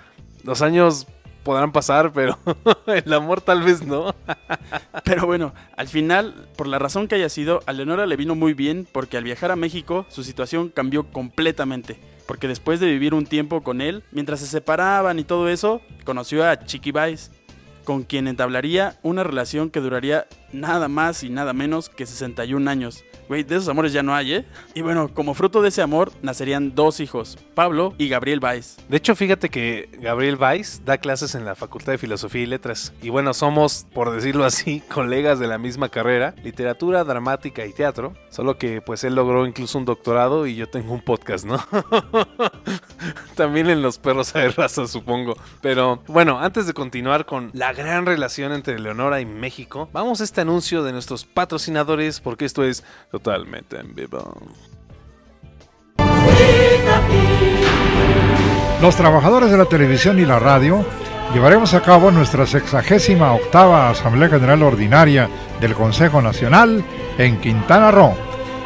los 0.44 0.62
años 0.62 1.06
podrán 1.42 1.72
pasar, 1.72 2.12
pero 2.12 2.38
el 2.86 3.12
amor 3.12 3.40
tal 3.40 3.62
vez 3.62 3.84
no. 3.84 4.14
Pero 5.04 5.26
bueno, 5.26 5.52
al 5.76 5.88
final, 5.88 6.48
por 6.56 6.68
la 6.68 6.78
razón 6.78 7.08
que 7.08 7.16
haya 7.16 7.28
sido, 7.28 7.60
a 7.66 7.72
Leonora 7.72 8.06
le 8.06 8.16
vino 8.16 8.34
muy 8.34 8.54
bien 8.54 8.86
porque 8.90 9.16
al 9.16 9.24
viajar 9.24 9.50
a 9.50 9.56
México 9.56 10.06
su 10.08 10.22
situación 10.22 10.68
cambió 10.68 11.10
completamente. 11.10 11.98
Porque 12.26 12.48
después 12.48 12.78
de 12.78 12.86
vivir 12.86 13.14
un 13.14 13.26
tiempo 13.26 13.62
con 13.62 13.80
él, 13.80 14.04
mientras 14.12 14.40
se 14.40 14.46
separaban 14.46 15.18
y 15.18 15.24
todo 15.24 15.48
eso, 15.48 15.80
conoció 16.04 16.48
a 16.48 16.64
Chiqui 16.64 16.92
Vice, 16.92 17.32
con 17.84 18.04
quien 18.04 18.28
entablaría 18.28 18.98
una 19.02 19.24
relación 19.24 19.70
que 19.70 19.80
duraría 19.80 20.26
nada 20.52 20.88
más 20.88 21.24
y 21.24 21.30
nada 21.30 21.52
menos 21.52 21.88
que 21.88 22.06
61 22.06 22.70
años. 22.70 23.04
Güey, 23.28 23.44
de 23.44 23.56
esos 23.56 23.68
amores 23.68 23.92
ya 23.92 24.02
no 24.02 24.14
hay, 24.14 24.34
¿eh? 24.34 24.44
Y 24.74 24.82
bueno, 24.82 25.08
como 25.12 25.34
fruto 25.34 25.62
de 25.62 25.68
ese 25.68 25.82
amor 25.82 26.12
nacerían 26.22 26.74
dos 26.74 27.00
hijos, 27.00 27.38
Pablo 27.54 27.94
y 27.98 28.08
Gabriel 28.08 28.40
Weiss. 28.42 28.76
De 28.88 28.96
hecho, 28.96 29.14
fíjate 29.14 29.48
que 29.48 29.88
Gabriel 30.00 30.36
Weiss 30.36 30.82
da 30.84 30.98
clases 30.98 31.34
en 31.34 31.44
la 31.44 31.54
Facultad 31.54 31.92
de 31.92 31.98
Filosofía 31.98 32.42
y 32.42 32.46
Letras. 32.46 32.92
Y 33.00 33.08
bueno, 33.08 33.34
somos, 33.34 33.86
por 33.92 34.10
decirlo 34.10 34.44
así, 34.44 34.80
colegas 34.92 35.38
de 35.38 35.46
la 35.46 35.58
misma 35.58 35.88
carrera, 35.88 36.34
literatura, 36.42 37.04
dramática 37.04 37.64
y 37.66 37.72
teatro. 37.72 38.14
Solo 38.30 38.58
que 38.58 38.80
pues 38.80 39.04
él 39.04 39.14
logró 39.14 39.46
incluso 39.46 39.78
un 39.78 39.84
doctorado 39.84 40.46
y 40.46 40.56
yo 40.56 40.68
tengo 40.68 40.92
un 40.92 41.02
podcast, 41.02 41.44
¿no? 41.44 41.58
También 43.36 43.70
en 43.70 43.82
los 43.82 43.98
perros 43.98 44.32
de 44.32 44.48
raza, 44.50 44.86
supongo. 44.86 45.34
Pero 45.60 46.02
bueno, 46.06 46.38
antes 46.40 46.66
de 46.66 46.74
continuar 46.74 47.26
con 47.26 47.50
la 47.52 47.72
gran 47.72 48.06
relación 48.06 48.52
entre 48.52 48.78
Leonora 48.78 49.20
y 49.20 49.26
México, 49.26 49.88
vamos 49.92 50.20
a 50.20 50.24
este 50.24 50.40
anuncio 50.40 50.82
de 50.82 50.92
nuestros 50.92 51.24
patrocinadores 51.24 52.20
porque 52.20 52.44
esto 52.44 52.64
es 52.64 52.84
totalmente 53.22 53.78
en 53.78 53.94
vivo. 53.94 54.36
Los 58.80 58.96
trabajadores 58.96 59.50
de 59.50 59.58
la 59.58 59.64
televisión 59.66 60.18
y 60.18 60.24
la 60.24 60.40
radio 60.40 60.84
llevaremos 61.32 61.72
a 61.74 61.82
cabo 61.82 62.10
nuestra 62.10 62.46
sexagésima 62.46 63.32
octava 63.32 63.90
Asamblea 63.90 64.28
General 64.28 64.60
Ordinaria 64.64 65.28
del 65.60 65.74
Consejo 65.74 66.20
Nacional 66.20 66.84
en 67.16 67.40
Quintana 67.40 67.92
Roo, 67.92 68.14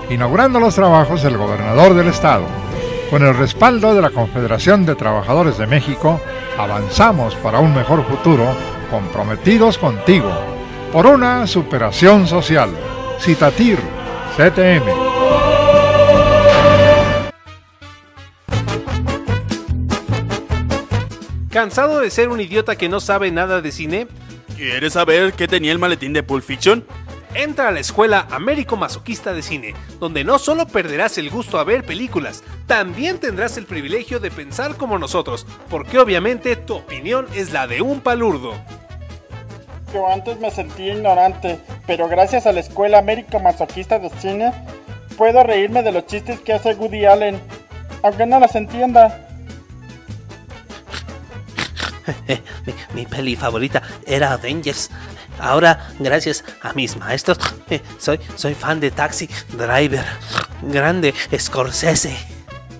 inaugurando 0.08 0.58
los 0.58 0.74
trabajos 0.74 1.22
del 1.22 1.36
gobernador 1.36 1.92
del 1.92 2.08
estado. 2.08 2.44
Con 3.10 3.22
el 3.22 3.36
respaldo 3.36 3.94
de 3.94 4.00
la 4.00 4.10
Confederación 4.10 4.86
de 4.86 4.94
Trabajadores 4.94 5.58
de 5.58 5.66
México, 5.66 6.18
avanzamos 6.58 7.36
para 7.36 7.60
un 7.60 7.74
mejor 7.74 8.04
futuro, 8.06 8.46
comprometidos 8.90 9.76
contigo, 9.76 10.30
por 10.92 11.06
una 11.06 11.46
superación 11.46 12.26
social. 12.26 12.70
Citatir, 13.20 13.78
CTM. 14.36 14.84
¿Cansado 21.50 22.00
de 22.00 22.10
ser 22.10 22.28
un 22.28 22.38
idiota 22.42 22.76
que 22.76 22.90
no 22.90 23.00
sabe 23.00 23.30
nada 23.30 23.62
de 23.62 23.72
cine? 23.72 24.08
¿Quieres 24.54 24.92
saber 24.92 25.32
qué 25.32 25.48
tenía 25.48 25.72
el 25.72 25.78
maletín 25.78 26.12
de 26.12 26.22
Pulp 26.22 26.44
Fiction? 26.44 26.84
Entra 27.32 27.68
a 27.68 27.70
la 27.70 27.80
escuela 27.80 28.26
Américo 28.30 28.76
Masoquista 28.76 29.32
de 29.32 29.40
Cine, 29.40 29.74
donde 30.00 30.22
no 30.22 30.38
solo 30.38 30.66
perderás 30.68 31.16
el 31.16 31.30
gusto 31.30 31.58
a 31.58 31.64
ver 31.64 31.84
películas, 31.84 32.44
también 32.66 33.18
tendrás 33.18 33.56
el 33.56 33.64
privilegio 33.64 34.20
de 34.20 34.30
pensar 34.30 34.76
como 34.76 34.98
nosotros, 34.98 35.46
porque 35.70 35.98
obviamente 35.98 36.56
tu 36.56 36.74
opinión 36.74 37.26
es 37.34 37.54
la 37.54 37.66
de 37.66 37.80
un 37.80 38.00
palurdo. 38.00 38.52
Yo 39.96 40.06
antes 40.06 40.38
me 40.38 40.50
sentía 40.50 40.92
ignorante, 40.92 41.58
pero 41.86 42.06
gracias 42.06 42.46
a 42.46 42.52
la 42.52 42.60
Escuela 42.60 42.98
Américo 42.98 43.40
Masoquista 43.40 43.98
de 43.98 44.10
Cine, 44.20 44.52
puedo 45.16 45.42
reírme 45.42 45.82
de 45.82 45.90
los 45.90 46.04
chistes 46.04 46.38
que 46.40 46.52
hace 46.52 46.74
Woody 46.74 47.06
Allen, 47.06 47.40
aunque 48.02 48.26
no 48.26 48.38
los 48.38 48.54
entienda. 48.54 49.26
mi, 52.66 52.74
mi 52.92 53.06
peli 53.06 53.36
favorita 53.36 53.82
era 54.06 54.32
Avengers. 54.32 54.90
Ahora, 55.38 55.88
gracias 55.98 56.44
a 56.60 56.74
mis 56.74 56.94
maestros, 56.98 57.38
eh, 57.70 57.80
soy, 57.96 58.20
soy 58.34 58.52
fan 58.52 58.78
de 58.80 58.90
Taxi 58.90 59.30
Driver. 59.56 60.04
Grande 60.60 61.14
Scorsese. 61.38 62.14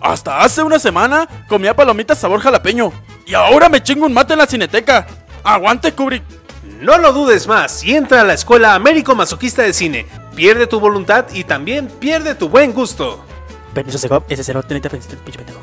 Hasta 0.03 0.43
hace 0.43 0.63
una 0.63 0.79
semana 0.79 1.27
comía 1.49 1.75
palomitas 1.75 2.19
sabor 2.19 2.41
jalapeño. 2.41 2.93
Y 3.25 3.33
ahora 3.33 3.71
me 3.71 3.83
chingo 3.83 4.05
un 4.05 4.13
mate 4.13 4.35
en 4.35 4.41
la 4.41 4.47
cineteca. 4.47 5.07
Aguante, 5.43 5.93
Kubrick. 5.93 6.46
No 6.81 6.99
lo 6.99 7.13
dudes 7.13 7.47
más 7.47 7.83
y 7.85 7.97
entra 7.97 8.21
a 8.21 8.25
la 8.25 8.35
escuela 8.35 8.75
Américo 8.75 9.15
Masoquista 9.15 9.63
de 9.63 9.73
Cine. 9.73 10.07
Pierde 10.35 10.67
tu 10.67 10.79
voluntad 10.79 11.27
y 11.33 11.45
también 11.45 11.89
pierde 11.89 12.35
tu 12.35 12.49
buen 12.49 12.73
gusto. 12.73 13.25
Permiso, 13.73 13.99
Segov, 13.99 14.25
ese 14.29 14.53
pinche 14.53 14.89
pendejo. 14.91 15.61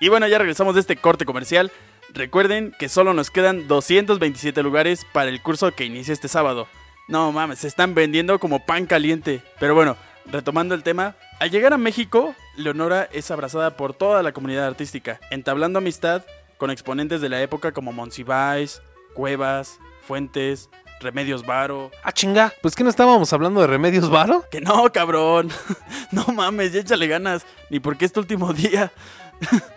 Y 0.00 0.08
bueno, 0.08 0.26
ya 0.26 0.38
regresamos 0.38 0.74
de 0.74 0.80
este 0.80 0.96
corte 0.96 1.24
comercial. 1.24 1.70
Recuerden 2.12 2.74
que 2.76 2.88
solo 2.88 3.14
nos 3.14 3.30
quedan 3.30 3.68
227 3.68 4.62
lugares 4.62 5.06
para 5.12 5.30
el 5.30 5.40
curso 5.40 5.70
que 5.72 5.84
inicia 5.84 6.12
este 6.12 6.26
sábado. 6.26 6.66
No 7.06 7.30
mames, 7.30 7.60
se 7.60 7.68
están 7.68 7.94
vendiendo 7.94 8.40
como 8.40 8.66
pan 8.66 8.86
caliente. 8.86 9.42
Pero 9.60 9.74
bueno, 9.76 9.96
retomando 10.26 10.74
el 10.74 10.82
tema, 10.82 11.14
al 11.38 11.50
llegar 11.50 11.72
a 11.72 11.78
México, 11.78 12.34
Leonora 12.56 13.08
es 13.12 13.30
abrazada 13.30 13.76
por 13.76 13.94
toda 13.94 14.22
la 14.22 14.32
comunidad 14.32 14.66
artística, 14.66 15.20
entablando 15.30 15.78
amistad 15.78 16.24
con 16.62 16.70
exponentes 16.70 17.20
de 17.20 17.28
la 17.28 17.42
época 17.42 17.72
como 17.72 17.92
Monsiváis, 17.92 18.82
Cuevas, 19.14 19.80
Fuentes, 20.00 20.70
Remedios 21.00 21.44
Varo. 21.44 21.90
Ah, 22.04 22.12
chinga. 22.12 22.52
Pues 22.62 22.76
que 22.76 22.84
no 22.84 22.90
estábamos 22.90 23.32
hablando 23.32 23.60
de 23.60 23.66
Remedios 23.66 24.08
Varo. 24.08 24.44
Que 24.48 24.60
no, 24.60 24.92
cabrón. 24.92 25.50
No 26.12 26.24
mames, 26.26 26.72
ya 26.72 26.78
échale 26.78 27.08
ganas. 27.08 27.44
Ni 27.68 27.80
porque 27.80 28.04
este 28.04 28.20
último 28.20 28.52
día. 28.52 28.92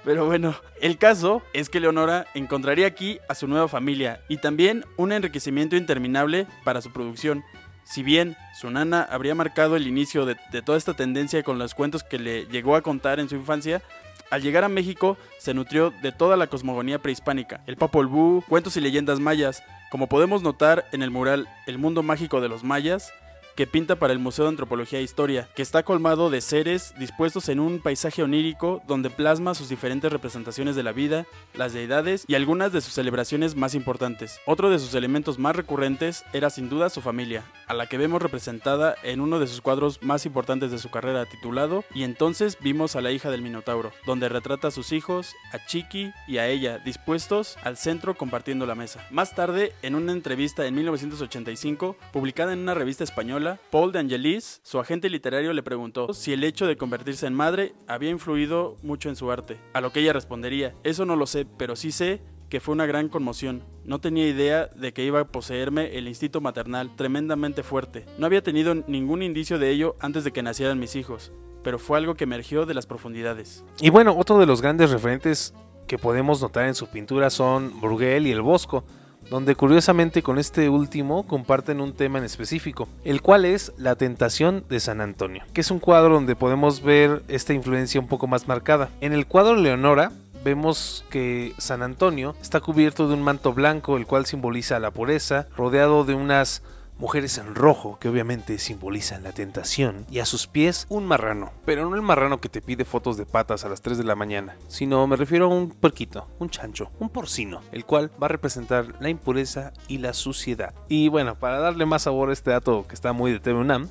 Pero 0.03 0.27
bueno, 0.27 0.53
el 0.79 0.99
caso 0.99 1.41
es 1.53 1.69
que 1.69 1.79
Leonora 1.79 2.27
encontraría 2.35 2.85
aquí 2.85 3.17
a 3.29 3.33
su 3.33 3.47
nueva 3.47 3.67
familia 3.67 4.21
y 4.27 4.37
también 4.37 4.85
un 4.95 5.11
enriquecimiento 5.11 5.75
interminable 5.75 6.45
para 6.63 6.83
su 6.83 6.93
producción. 6.93 7.43
Si 7.83 8.03
bien 8.03 8.37
su 8.59 8.69
nana 8.69 9.01
habría 9.09 9.33
marcado 9.33 9.75
el 9.75 9.87
inicio 9.87 10.27
de, 10.27 10.37
de, 10.51 10.61
toda 10.61 10.77
esta 10.77 10.93
tendencia 10.93 11.41
con 11.41 11.57
los 11.57 11.73
cuentos 11.73 12.03
que 12.03 12.19
le 12.19 12.45
llegó 12.45 12.75
a 12.75 12.83
contar 12.83 13.19
en 13.19 13.27
su 13.27 13.35
infancia, 13.35 13.81
al 14.29 14.41
llegar 14.41 14.63
a 14.63 14.69
México 14.69 15.17
se 15.37 15.53
nutrió 15.53 15.91
de 16.01 16.11
toda 16.11 16.37
la 16.37 16.47
cosmogonía 16.47 16.99
prehispánica, 16.99 17.61
el 17.67 17.77
Popol 17.77 18.07
Vuh, 18.07 18.41
cuentos 18.47 18.77
y 18.77 18.81
leyendas 18.81 19.19
mayas, 19.19 19.63
como 19.91 20.07
podemos 20.07 20.41
notar 20.41 20.85
en 20.91 21.03
el 21.03 21.11
mural 21.11 21.47
El 21.67 21.77
mundo 21.77 22.03
mágico 22.03 22.41
de 22.41 22.49
los 22.49 22.63
mayas, 22.63 23.13
que 23.55 23.67
pinta 23.67 23.95
para 23.95 24.11
el 24.11 24.19
Museo 24.19 24.45
de 24.45 24.49
Antropología 24.49 24.99
e 24.99 25.03
Historia, 25.03 25.47
que 25.55 25.61
está 25.61 25.83
colmado 25.83 26.29
de 26.29 26.41
seres 26.41 26.93
dispuestos 26.99 27.47
en 27.49 27.59
un 27.59 27.79
paisaje 27.79 28.21
onírico 28.21 28.81
donde 28.87 29.09
plasma 29.09 29.55
sus 29.55 29.69
diferentes 29.69 30.11
representaciones 30.11 30.75
de 30.75 30.83
la 30.83 30.91
vida, 30.91 31.25
las 31.53 31.73
deidades 31.73 32.25
y 32.27 32.35
algunas 32.35 32.73
de 32.73 32.81
sus 32.81 32.93
celebraciones 32.93 33.55
más 33.55 33.73
importantes. 33.73 34.39
Otro 34.45 34.69
de 34.69 34.79
sus 34.79 34.93
elementos 34.93 35.39
más 35.39 35.55
recurrentes 35.55 36.25
era 36.33 36.49
sin 36.49 36.69
duda 36.69 36.89
su 36.89 37.01
familia, 37.01 37.43
a 37.67 37.73
la 37.73 37.87
que 37.87 37.97
vemos 37.97 38.21
representada 38.21 38.95
en 39.03 39.21
uno 39.21 39.39
de 39.39 39.47
sus 39.47 39.61
cuadros 39.61 40.03
más 40.03 40.25
importantes 40.25 40.71
de 40.71 40.79
su 40.79 40.89
carrera 40.89 41.25
titulado 41.25 41.85
Y 41.93 42.03
entonces 42.03 42.57
vimos 42.59 42.95
a 42.95 43.01
la 43.01 43.11
hija 43.11 43.31
del 43.31 43.41
Minotauro, 43.41 43.91
donde 44.05 44.27
retrata 44.27 44.67
a 44.67 44.71
sus 44.71 44.91
hijos, 44.91 45.33
a 45.53 45.65
Chiqui 45.65 46.11
y 46.27 46.37
a 46.39 46.47
ella, 46.47 46.79
dispuestos 46.79 47.57
al 47.63 47.77
centro 47.77 48.15
compartiendo 48.15 48.65
la 48.65 48.75
mesa. 48.75 49.05
Más 49.11 49.33
tarde, 49.33 49.73
en 49.81 49.95
una 49.95 50.11
entrevista 50.11 50.65
en 50.65 50.75
1985, 50.75 51.95
publicada 52.11 52.51
en 52.51 52.59
una 52.59 52.73
revista 52.73 53.03
española, 53.03 53.44
Paul 53.71 53.91
de 53.91 53.99
Angelis, 53.99 54.59
su 54.63 54.79
agente 54.79 55.09
literario, 55.09 55.53
le 55.53 55.63
preguntó 55.63 56.13
si 56.13 56.33
el 56.33 56.43
hecho 56.43 56.67
de 56.67 56.77
convertirse 56.77 57.27
en 57.27 57.33
madre 57.33 57.73
había 57.87 58.09
influido 58.09 58.77
mucho 58.81 59.09
en 59.09 59.15
su 59.15 59.31
arte. 59.31 59.57
A 59.73 59.81
lo 59.81 59.91
que 59.91 60.01
ella 60.01 60.13
respondería, 60.13 60.73
eso 60.83 61.05
no 61.05 61.15
lo 61.15 61.27
sé, 61.27 61.45
pero 61.45 61.75
sí 61.75 61.91
sé 61.91 62.21
que 62.49 62.59
fue 62.59 62.73
una 62.73 62.85
gran 62.85 63.09
conmoción. 63.09 63.63
No 63.83 63.99
tenía 63.99 64.27
idea 64.27 64.67
de 64.67 64.93
que 64.93 65.03
iba 65.03 65.19
a 65.19 65.27
poseerme 65.27 65.97
el 65.97 66.07
instinto 66.07 66.41
maternal 66.41 66.95
tremendamente 66.95 67.63
fuerte. 67.63 68.05
No 68.17 68.25
había 68.25 68.43
tenido 68.43 68.75
ningún 68.75 69.21
indicio 69.23 69.59
de 69.59 69.71
ello 69.71 69.95
antes 69.99 70.23
de 70.23 70.31
que 70.31 70.43
nacieran 70.43 70.79
mis 70.79 70.95
hijos, 70.95 71.31
pero 71.63 71.79
fue 71.79 71.97
algo 71.97 72.15
que 72.15 72.25
emergió 72.25 72.65
de 72.65 72.73
las 72.73 72.85
profundidades. 72.85 73.63
Y 73.81 73.89
bueno, 73.89 74.15
otro 74.17 74.37
de 74.39 74.45
los 74.45 74.61
grandes 74.61 74.91
referentes 74.91 75.53
que 75.87 75.97
podemos 75.97 76.41
notar 76.41 76.65
en 76.65 76.75
su 76.75 76.87
pintura 76.87 77.29
son 77.29 77.79
Bruegel 77.79 78.27
y 78.27 78.31
el 78.31 78.41
Bosco 78.41 78.83
donde 79.29 79.55
curiosamente 79.55 80.23
con 80.23 80.37
este 80.37 80.69
último 80.69 81.25
comparten 81.27 81.81
un 81.81 81.93
tema 81.93 82.19
en 82.19 82.25
específico, 82.25 82.87
el 83.03 83.21
cual 83.21 83.45
es 83.45 83.73
La 83.77 83.95
tentación 83.95 84.63
de 84.69 84.79
San 84.79 85.01
Antonio, 85.01 85.43
que 85.53 85.61
es 85.61 85.71
un 85.71 85.79
cuadro 85.79 86.13
donde 86.13 86.35
podemos 86.35 86.81
ver 86.81 87.23
esta 87.27 87.53
influencia 87.53 87.99
un 87.99 88.07
poco 88.07 88.27
más 88.27 88.47
marcada. 88.47 88.89
En 89.01 89.13
el 89.13 89.25
cuadro 89.25 89.55
Leonora 89.55 90.11
vemos 90.43 91.03
que 91.09 91.53
San 91.57 91.81
Antonio 91.81 92.35
está 92.41 92.59
cubierto 92.59 93.07
de 93.07 93.15
un 93.15 93.23
manto 93.23 93.53
blanco, 93.53 93.97
el 93.97 94.05
cual 94.05 94.27
simboliza 94.27 94.79
la 94.79 94.91
pureza, 94.91 95.47
rodeado 95.57 96.05
de 96.05 96.13
unas 96.13 96.61
mujeres 96.97 97.37
en 97.37 97.55
rojo 97.55 97.97
que 97.99 98.09
obviamente 98.09 98.57
simbolizan 98.57 99.23
la 99.23 99.31
tentación, 99.31 100.05
y 100.09 100.19
a 100.19 100.25
sus 100.25 100.47
pies 100.47 100.85
un 100.89 101.05
marrano, 101.05 101.51
pero 101.65 101.89
no 101.89 101.95
el 101.95 102.01
marrano 102.01 102.39
que 102.39 102.49
te 102.49 102.61
pide 102.61 102.85
fotos 102.85 103.17
de 103.17 103.25
patas 103.25 103.65
a 103.65 103.69
las 103.69 103.81
3 103.81 103.97
de 103.97 104.03
la 104.03 104.15
mañana, 104.15 104.55
sino 104.67 105.05
me 105.07 105.15
refiero 105.15 105.45
a 105.45 105.49
un 105.49 105.69
puerquito, 105.69 106.27
un 106.39 106.49
chancho, 106.49 106.91
un 106.99 107.09
porcino, 107.09 107.61
el 107.71 107.85
cual 107.85 108.11
va 108.21 108.27
a 108.27 108.29
representar 108.29 108.95
la 108.99 109.09
impureza 109.09 109.73
y 109.87 109.97
la 109.97 110.13
suciedad. 110.13 110.73
Y 110.87 111.09
bueno, 111.09 111.35
para 111.35 111.59
darle 111.59 111.85
más 111.85 112.03
sabor 112.03 112.29
a 112.29 112.33
este 112.33 112.51
dato 112.51 112.85
que 112.87 112.95
está 112.95 113.13
muy 113.13 113.31
de 113.31 113.39
TV 113.39 113.59
UNAM, 113.59 113.89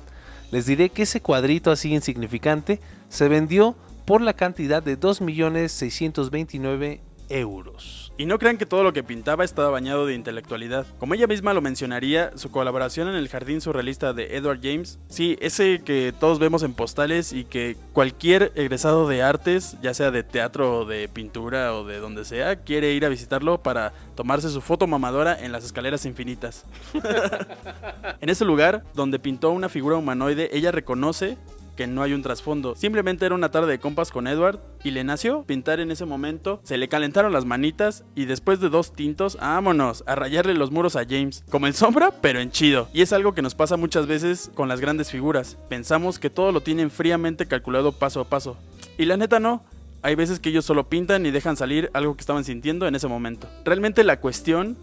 les 0.51 0.65
diré 0.65 0.89
que 0.89 1.03
ese 1.03 1.21
cuadrito 1.21 1.71
así 1.71 1.93
insignificante 1.93 2.79
se 3.09 3.27
vendió 3.27 3.75
por 4.05 4.21
la 4.21 4.33
cantidad 4.33 4.83
de 4.83 4.99
2.629 4.99 7.01
euros. 7.29 8.11
Y 8.17 8.25
no 8.25 8.39
crean 8.39 8.57
que 8.57 8.65
todo 8.65 8.83
lo 8.83 8.93
que 8.93 9.03
pintaba 9.03 9.43
estaba 9.43 9.69
bañado 9.69 10.05
de 10.05 10.13
intelectualidad. 10.13 10.85
Como 10.99 11.13
ella 11.13 11.27
misma 11.27 11.53
lo 11.53 11.61
mencionaría, 11.61 12.31
su 12.35 12.49
colaboración 12.49 13.09
en 13.09 13.15
el 13.15 13.27
jardín 13.27 13.59
surrealista 13.59 14.13
de 14.13 14.37
Edward 14.37 14.59
James, 14.61 14.99
sí, 15.09 15.37
ese 15.41 15.81
que 15.83 16.13
todos 16.17 16.39
vemos 16.39 16.63
en 16.63 16.73
postales 16.73 17.33
y 17.33 17.43
que 17.43 17.75
cualquier 17.93 18.53
egresado 18.55 19.07
de 19.07 19.21
artes, 19.21 19.77
ya 19.81 19.93
sea 19.93 20.11
de 20.11 20.23
teatro 20.23 20.79
o 20.79 20.85
de 20.85 21.09
pintura 21.09 21.75
o 21.75 21.85
de 21.85 21.99
donde 21.99 22.25
sea, 22.25 22.57
quiere 22.57 22.93
ir 22.93 23.05
a 23.05 23.09
visitarlo 23.09 23.61
para 23.61 23.93
tomarse 24.15 24.49
su 24.49 24.61
foto 24.61 24.87
mamadora 24.87 25.37
en 25.37 25.51
las 25.51 25.65
escaleras 25.65 26.05
infinitas. 26.05 26.65
en 28.21 28.29
ese 28.29 28.45
lugar, 28.45 28.83
donde 28.93 29.19
pintó 29.19 29.51
una 29.51 29.69
figura 29.69 29.97
humanoide, 29.97 30.49
ella 30.55 30.71
reconoce 30.71 31.37
que 31.75 31.87
no 31.87 32.01
hay 32.01 32.13
un 32.13 32.21
trasfondo. 32.21 32.75
Simplemente 32.75 33.25
era 33.25 33.35
una 33.35 33.51
tarde 33.51 33.71
de 33.71 33.79
compas 33.79 34.11
con 34.11 34.27
Edward 34.27 34.59
y 34.83 34.91
le 34.91 35.03
nació 35.03 35.43
pintar 35.43 35.79
en 35.79 35.91
ese 35.91 36.05
momento. 36.05 36.59
Se 36.63 36.77
le 36.77 36.89
calentaron 36.89 37.33
las 37.33 37.45
manitas 37.45 38.03
y 38.15 38.25
después 38.25 38.59
de 38.59 38.69
dos 38.69 38.93
tintos, 38.93 39.37
vámonos 39.37 40.03
a 40.07 40.15
rayarle 40.15 40.53
los 40.53 40.71
muros 40.71 40.95
a 40.95 41.05
James. 41.05 41.43
Como 41.49 41.67
el 41.67 41.73
sombra, 41.73 42.11
pero 42.21 42.39
en 42.39 42.51
chido. 42.51 42.87
Y 42.93 43.01
es 43.01 43.13
algo 43.13 43.33
que 43.33 43.41
nos 43.41 43.55
pasa 43.55 43.77
muchas 43.77 44.07
veces 44.07 44.51
con 44.55 44.67
las 44.67 44.79
grandes 44.79 45.11
figuras. 45.11 45.57
Pensamos 45.69 46.19
que 46.19 46.29
todo 46.29 46.51
lo 46.51 46.61
tienen 46.61 46.91
fríamente 46.91 47.47
calculado 47.47 47.91
paso 47.91 48.21
a 48.21 48.29
paso. 48.29 48.57
Y 48.97 49.05
la 49.05 49.17
neta 49.17 49.39
no. 49.39 49.63
Hay 50.01 50.15
veces 50.15 50.39
que 50.39 50.49
ellos 50.49 50.65
solo 50.65 50.87
pintan 50.87 51.25
y 51.25 51.31
dejan 51.31 51.57
salir 51.57 51.89
algo 51.93 52.15
que 52.15 52.21
estaban 52.21 52.43
sintiendo 52.43 52.87
en 52.87 52.93
ese 52.93 53.07
momento. 53.07 53.47
Realmente 53.63 54.03
la 54.03 54.19
cuestión 54.19 54.77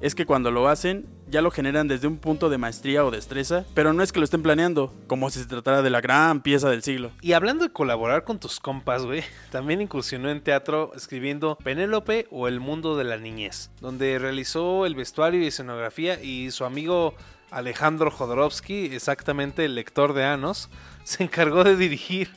es 0.00 0.14
que 0.14 0.24
cuando 0.24 0.52
lo 0.52 0.68
hacen 0.68 1.06
ya 1.30 1.42
lo 1.42 1.50
generan 1.50 1.88
desde 1.88 2.06
un 2.06 2.16
punto 2.16 2.48
de 2.48 2.58
maestría 2.58 3.04
o 3.04 3.10
destreza, 3.10 3.64
pero 3.74 3.92
no 3.92 4.02
es 4.02 4.12
que 4.12 4.18
lo 4.18 4.24
estén 4.24 4.42
planeando, 4.42 4.94
como 5.06 5.30
si 5.30 5.40
se 5.40 5.46
tratara 5.46 5.82
de 5.82 5.90
la 5.90 6.00
gran 6.00 6.42
pieza 6.42 6.70
del 6.70 6.82
siglo. 6.82 7.10
Y 7.20 7.32
hablando 7.32 7.64
de 7.64 7.72
colaborar 7.72 8.24
con 8.24 8.38
tus 8.38 8.60
compas, 8.60 9.04
güey, 9.04 9.22
también 9.50 9.80
incursionó 9.80 10.30
en 10.30 10.42
teatro 10.42 10.92
escribiendo 10.94 11.56
Penélope 11.56 12.26
o 12.30 12.48
El 12.48 12.60
mundo 12.60 12.96
de 12.96 13.04
la 13.04 13.16
niñez, 13.16 13.70
donde 13.80 14.18
realizó 14.18 14.86
el 14.86 14.94
vestuario 14.94 15.42
y 15.42 15.46
escenografía 15.46 16.22
y 16.22 16.50
su 16.50 16.64
amigo 16.64 17.14
Alejandro 17.50 18.10
Jodorowsky, 18.10 18.86
exactamente 18.94 19.64
el 19.64 19.74
lector 19.74 20.12
de 20.12 20.24
Anos, 20.24 20.68
se 21.04 21.24
encargó 21.24 21.64
de 21.64 21.76
dirigir. 21.76 22.30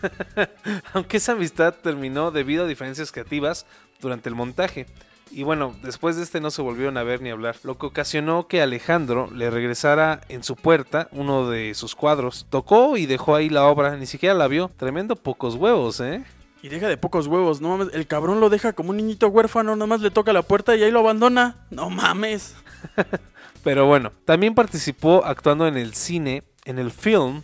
Aunque 0.92 1.16
esa 1.16 1.32
amistad 1.32 1.74
terminó 1.74 2.30
debido 2.30 2.64
a 2.64 2.68
diferencias 2.68 3.10
creativas 3.10 3.66
durante 4.00 4.28
el 4.28 4.36
montaje 4.36 4.86
Y 5.30 5.42
bueno, 5.42 5.74
después 5.82 6.16
de 6.16 6.22
este 6.22 6.40
no 6.40 6.50
se 6.50 6.62
volvieron 6.62 6.96
a 6.96 7.02
ver 7.02 7.20
ni 7.20 7.30
hablar, 7.30 7.56
lo 7.62 7.78
que 7.78 7.86
ocasionó 7.86 8.48
que 8.48 8.62
Alejandro 8.62 9.30
le 9.32 9.50
regresara 9.50 10.20
en 10.28 10.42
su 10.42 10.56
puerta 10.56 11.08
uno 11.12 11.48
de 11.48 11.74
sus 11.74 11.94
cuadros. 11.94 12.46
Tocó 12.50 12.96
y 12.96 13.06
dejó 13.06 13.34
ahí 13.34 13.48
la 13.48 13.66
obra, 13.66 13.96
ni 13.96 14.06
siquiera 14.06 14.34
la 14.34 14.48
vio. 14.48 14.70
Tremendo 14.76 15.16
pocos 15.16 15.54
huevos, 15.54 16.00
¿eh? 16.00 16.24
Y 16.62 16.68
deja 16.68 16.88
de 16.88 16.96
pocos 16.96 17.26
huevos, 17.26 17.60
no 17.60 17.68
mames. 17.68 17.94
El 17.94 18.06
cabrón 18.06 18.40
lo 18.40 18.50
deja 18.50 18.72
como 18.72 18.90
un 18.90 18.96
niñito 18.96 19.28
huérfano, 19.28 19.76
nada 19.76 19.86
más 19.86 20.00
le 20.00 20.10
toca 20.10 20.32
la 20.32 20.42
puerta 20.42 20.74
y 20.74 20.82
ahí 20.82 20.90
lo 20.90 21.00
abandona. 21.00 21.56
No 21.70 21.88
mames. 21.90 22.56
Pero 23.62 23.86
bueno, 23.86 24.12
también 24.24 24.54
participó 24.54 25.24
actuando 25.24 25.66
en 25.66 25.76
el 25.76 25.94
cine, 25.94 26.42
en 26.64 26.78
el 26.78 26.90
film 26.90 27.42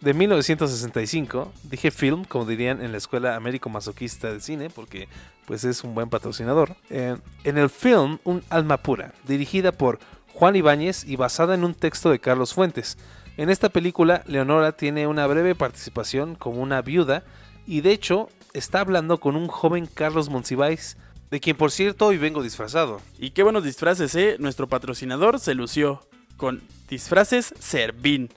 de 0.00 0.14
1965. 0.14 1.52
Dije 1.64 1.90
film, 1.90 2.24
como 2.24 2.44
dirían 2.44 2.82
en 2.82 2.92
la 2.92 2.98
Escuela 2.98 3.36
Américo 3.36 3.68
Masoquista 3.68 4.32
de 4.32 4.40
Cine, 4.40 4.70
porque 4.70 5.08
pues 5.46 5.64
es 5.64 5.82
un 5.84 5.94
buen 5.94 6.08
patrocinador. 6.08 6.76
Eh, 6.90 7.16
en 7.44 7.58
el 7.58 7.70
film 7.70 8.18
Un 8.24 8.42
alma 8.50 8.78
pura, 8.78 9.12
dirigida 9.26 9.72
por 9.72 9.98
Juan 10.32 10.56
Ibáñez 10.56 11.04
y 11.04 11.16
basada 11.16 11.54
en 11.54 11.64
un 11.64 11.74
texto 11.74 12.10
de 12.10 12.20
Carlos 12.20 12.54
Fuentes. 12.54 12.96
En 13.36 13.50
esta 13.50 13.68
película, 13.68 14.22
Leonora 14.26 14.72
tiene 14.72 15.06
una 15.06 15.26
breve 15.26 15.54
participación 15.54 16.34
como 16.34 16.60
una 16.60 16.82
viuda 16.82 17.24
y 17.66 17.80
de 17.80 17.92
hecho 17.92 18.28
está 18.52 18.80
hablando 18.80 19.18
con 19.18 19.36
un 19.36 19.48
joven 19.48 19.86
Carlos 19.86 20.28
Monsiváis, 20.28 20.96
de 21.30 21.40
quien 21.40 21.56
por 21.56 21.70
cierto 21.70 22.06
hoy 22.06 22.18
vengo 22.18 22.42
disfrazado. 22.42 23.00
Y 23.18 23.30
qué 23.30 23.42
buenos 23.42 23.64
disfraces, 23.64 24.14
¿eh? 24.14 24.36
Nuestro 24.38 24.68
patrocinador 24.68 25.38
se 25.38 25.54
lució 25.54 26.00
con 26.36 26.62
disfraces 26.88 27.54
Servín. 27.58 28.30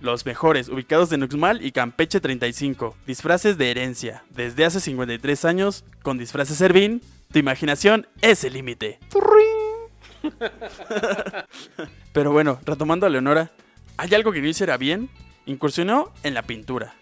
Los 0.00 0.26
mejores, 0.26 0.68
ubicados 0.68 1.10
en 1.12 1.22
Uxmal 1.22 1.64
y 1.64 1.72
Campeche 1.72 2.20
35. 2.20 2.96
Disfraces 3.06 3.56
de 3.56 3.70
herencia. 3.70 4.24
Desde 4.30 4.66
hace 4.66 4.80
53 4.80 5.44
años, 5.46 5.84
con 6.02 6.18
disfraces 6.18 6.58
Servín, 6.58 7.00
tu 7.32 7.38
imaginación 7.38 8.06
es 8.20 8.44
el 8.44 8.52
límite. 8.52 8.98
Pero 12.12 12.32
bueno, 12.32 12.60
retomando 12.64 13.06
a 13.06 13.08
Leonora, 13.08 13.52
¿hay 13.96 14.14
algo 14.14 14.32
que 14.32 14.42
no 14.42 14.48
hiciera 14.48 14.76
bien? 14.76 15.08
Incursionó 15.46 16.12
en 16.22 16.34
la 16.34 16.42
pintura, 16.42 16.94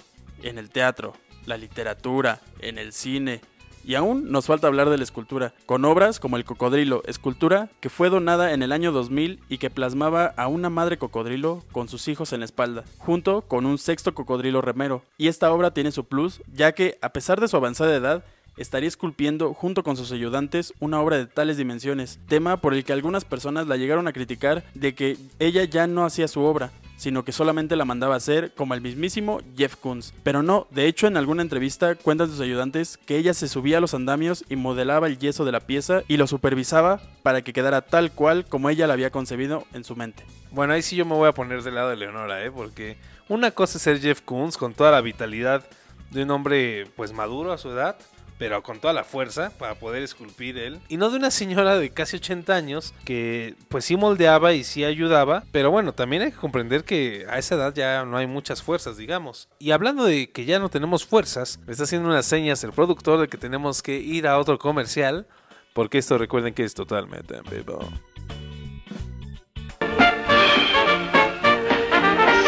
en 0.42 0.58
el 0.58 0.70
teatro, 0.70 1.14
la 1.46 1.56
literatura, 1.56 2.40
en 2.60 2.78
el 2.78 2.92
cine. 2.92 3.40
Y 3.84 3.96
aún 3.96 4.30
nos 4.30 4.46
falta 4.46 4.66
hablar 4.66 4.88
de 4.88 4.96
la 4.96 5.04
escultura, 5.04 5.52
con 5.66 5.84
obras 5.84 6.18
como 6.18 6.36
El 6.36 6.44
Cocodrilo, 6.44 7.02
escultura 7.06 7.68
que 7.80 7.90
fue 7.90 8.08
donada 8.08 8.52
en 8.52 8.62
el 8.62 8.72
año 8.72 8.92
2000 8.92 9.40
y 9.48 9.58
que 9.58 9.70
plasmaba 9.70 10.32
a 10.36 10.48
una 10.48 10.70
madre 10.70 10.96
cocodrilo 10.96 11.62
con 11.72 11.88
sus 11.88 12.08
hijos 12.08 12.32
en 12.32 12.40
la 12.40 12.46
espalda, 12.46 12.84
junto 12.98 13.42
con 13.42 13.66
un 13.66 13.78
sexto 13.78 14.14
cocodrilo 14.14 14.62
remero. 14.62 15.02
Y 15.18 15.28
esta 15.28 15.52
obra 15.52 15.72
tiene 15.72 15.92
su 15.92 16.04
plus, 16.04 16.40
ya 16.52 16.72
que, 16.72 16.98
a 17.02 17.10
pesar 17.10 17.40
de 17.40 17.48
su 17.48 17.56
avanzada 17.56 17.94
edad, 17.94 18.24
estaría 18.56 18.88
esculpiendo 18.88 19.52
junto 19.52 19.82
con 19.82 19.96
sus 19.96 20.12
ayudantes 20.12 20.72
una 20.80 21.00
obra 21.00 21.18
de 21.18 21.26
tales 21.26 21.56
dimensiones, 21.56 22.18
tema 22.28 22.58
por 22.58 22.74
el 22.74 22.84
que 22.84 22.92
algunas 22.92 23.24
personas 23.24 23.66
la 23.66 23.76
llegaron 23.76 24.08
a 24.08 24.12
criticar 24.12 24.64
de 24.74 24.94
que 24.94 25.16
ella 25.38 25.64
ya 25.64 25.86
no 25.86 26.04
hacía 26.04 26.28
su 26.28 26.40
obra, 26.40 26.72
sino 26.96 27.24
que 27.24 27.32
solamente 27.32 27.76
la 27.76 27.84
mandaba 27.84 28.16
hacer 28.16 28.52
como 28.54 28.74
el 28.74 28.80
mismísimo 28.80 29.40
Jeff 29.56 29.76
Koons. 29.76 30.14
Pero 30.22 30.42
no, 30.42 30.66
de 30.70 30.86
hecho 30.86 31.06
en 31.06 31.16
alguna 31.16 31.42
entrevista 31.42 31.94
cuentan 31.94 32.28
sus 32.28 32.40
ayudantes 32.40 32.98
que 32.98 33.16
ella 33.16 33.34
se 33.34 33.48
subía 33.48 33.78
a 33.78 33.80
los 33.80 33.94
andamios 33.94 34.44
y 34.48 34.56
modelaba 34.56 35.06
el 35.06 35.18
yeso 35.18 35.44
de 35.44 35.52
la 35.52 35.60
pieza 35.60 36.02
y 36.08 36.16
lo 36.16 36.26
supervisaba 36.26 37.00
para 37.22 37.42
que 37.42 37.52
quedara 37.52 37.82
tal 37.82 38.12
cual 38.12 38.44
como 38.46 38.70
ella 38.70 38.86
la 38.86 38.94
había 38.94 39.10
concebido 39.10 39.64
en 39.72 39.84
su 39.84 39.96
mente. 39.96 40.24
Bueno, 40.50 40.72
ahí 40.72 40.82
sí 40.82 40.96
yo 40.96 41.04
me 41.04 41.14
voy 41.14 41.28
a 41.28 41.32
poner 41.32 41.62
del 41.62 41.74
lado 41.74 41.90
de 41.90 41.96
Leonora, 41.96 42.44
¿eh? 42.44 42.50
Porque 42.50 42.96
una 43.28 43.50
cosa 43.50 43.78
es 43.78 43.82
ser 43.82 44.00
Jeff 44.00 44.20
Koons 44.20 44.56
con 44.56 44.74
toda 44.74 44.90
la 44.90 45.00
vitalidad 45.00 45.64
de 46.10 46.22
un 46.22 46.30
hombre 46.30 46.86
pues 46.96 47.12
maduro 47.12 47.52
a 47.52 47.58
su 47.58 47.70
edad, 47.70 47.96
pero 48.38 48.62
con 48.62 48.80
toda 48.80 48.92
la 48.92 49.04
fuerza 49.04 49.50
para 49.58 49.74
poder 49.74 50.02
esculpir 50.02 50.58
él. 50.58 50.80
Y 50.88 50.96
no 50.96 51.10
de 51.10 51.16
una 51.16 51.30
señora 51.30 51.78
de 51.78 51.90
casi 51.90 52.16
80 52.16 52.54
años 52.54 52.94
que 53.04 53.54
pues 53.68 53.84
sí 53.84 53.96
moldeaba 53.96 54.52
y 54.52 54.64
sí 54.64 54.84
ayudaba, 54.84 55.44
pero 55.52 55.70
bueno, 55.70 55.92
también 55.92 56.22
hay 56.22 56.32
que 56.32 56.38
comprender 56.38 56.84
que 56.84 57.26
a 57.28 57.38
esa 57.38 57.54
edad 57.54 57.74
ya 57.74 58.04
no 58.04 58.16
hay 58.16 58.26
muchas 58.26 58.62
fuerzas, 58.62 58.96
digamos. 58.96 59.48
Y 59.58 59.70
hablando 59.70 60.04
de 60.04 60.30
que 60.30 60.44
ya 60.44 60.58
no 60.58 60.68
tenemos 60.68 61.04
fuerzas, 61.04 61.60
me 61.66 61.72
está 61.72 61.84
haciendo 61.84 62.08
unas 62.08 62.26
señas 62.26 62.64
el 62.64 62.72
productor 62.72 63.20
de 63.20 63.28
que 63.28 63.38
tenemos 63.38 63.82
que 63.82 63.98
ir 63.98 64.26
a 64.26 64.38
otro 64.38 64.58
comercial, 64.58 65.26
porque 65.72 65.98
esto 65.98 66.18
recuerden 66.18 66.54
que 66.54 66.64
es 66.64 66.74
totalmente 66.74 67.36
en 67.36 67.44
vivo. 67.44 67.88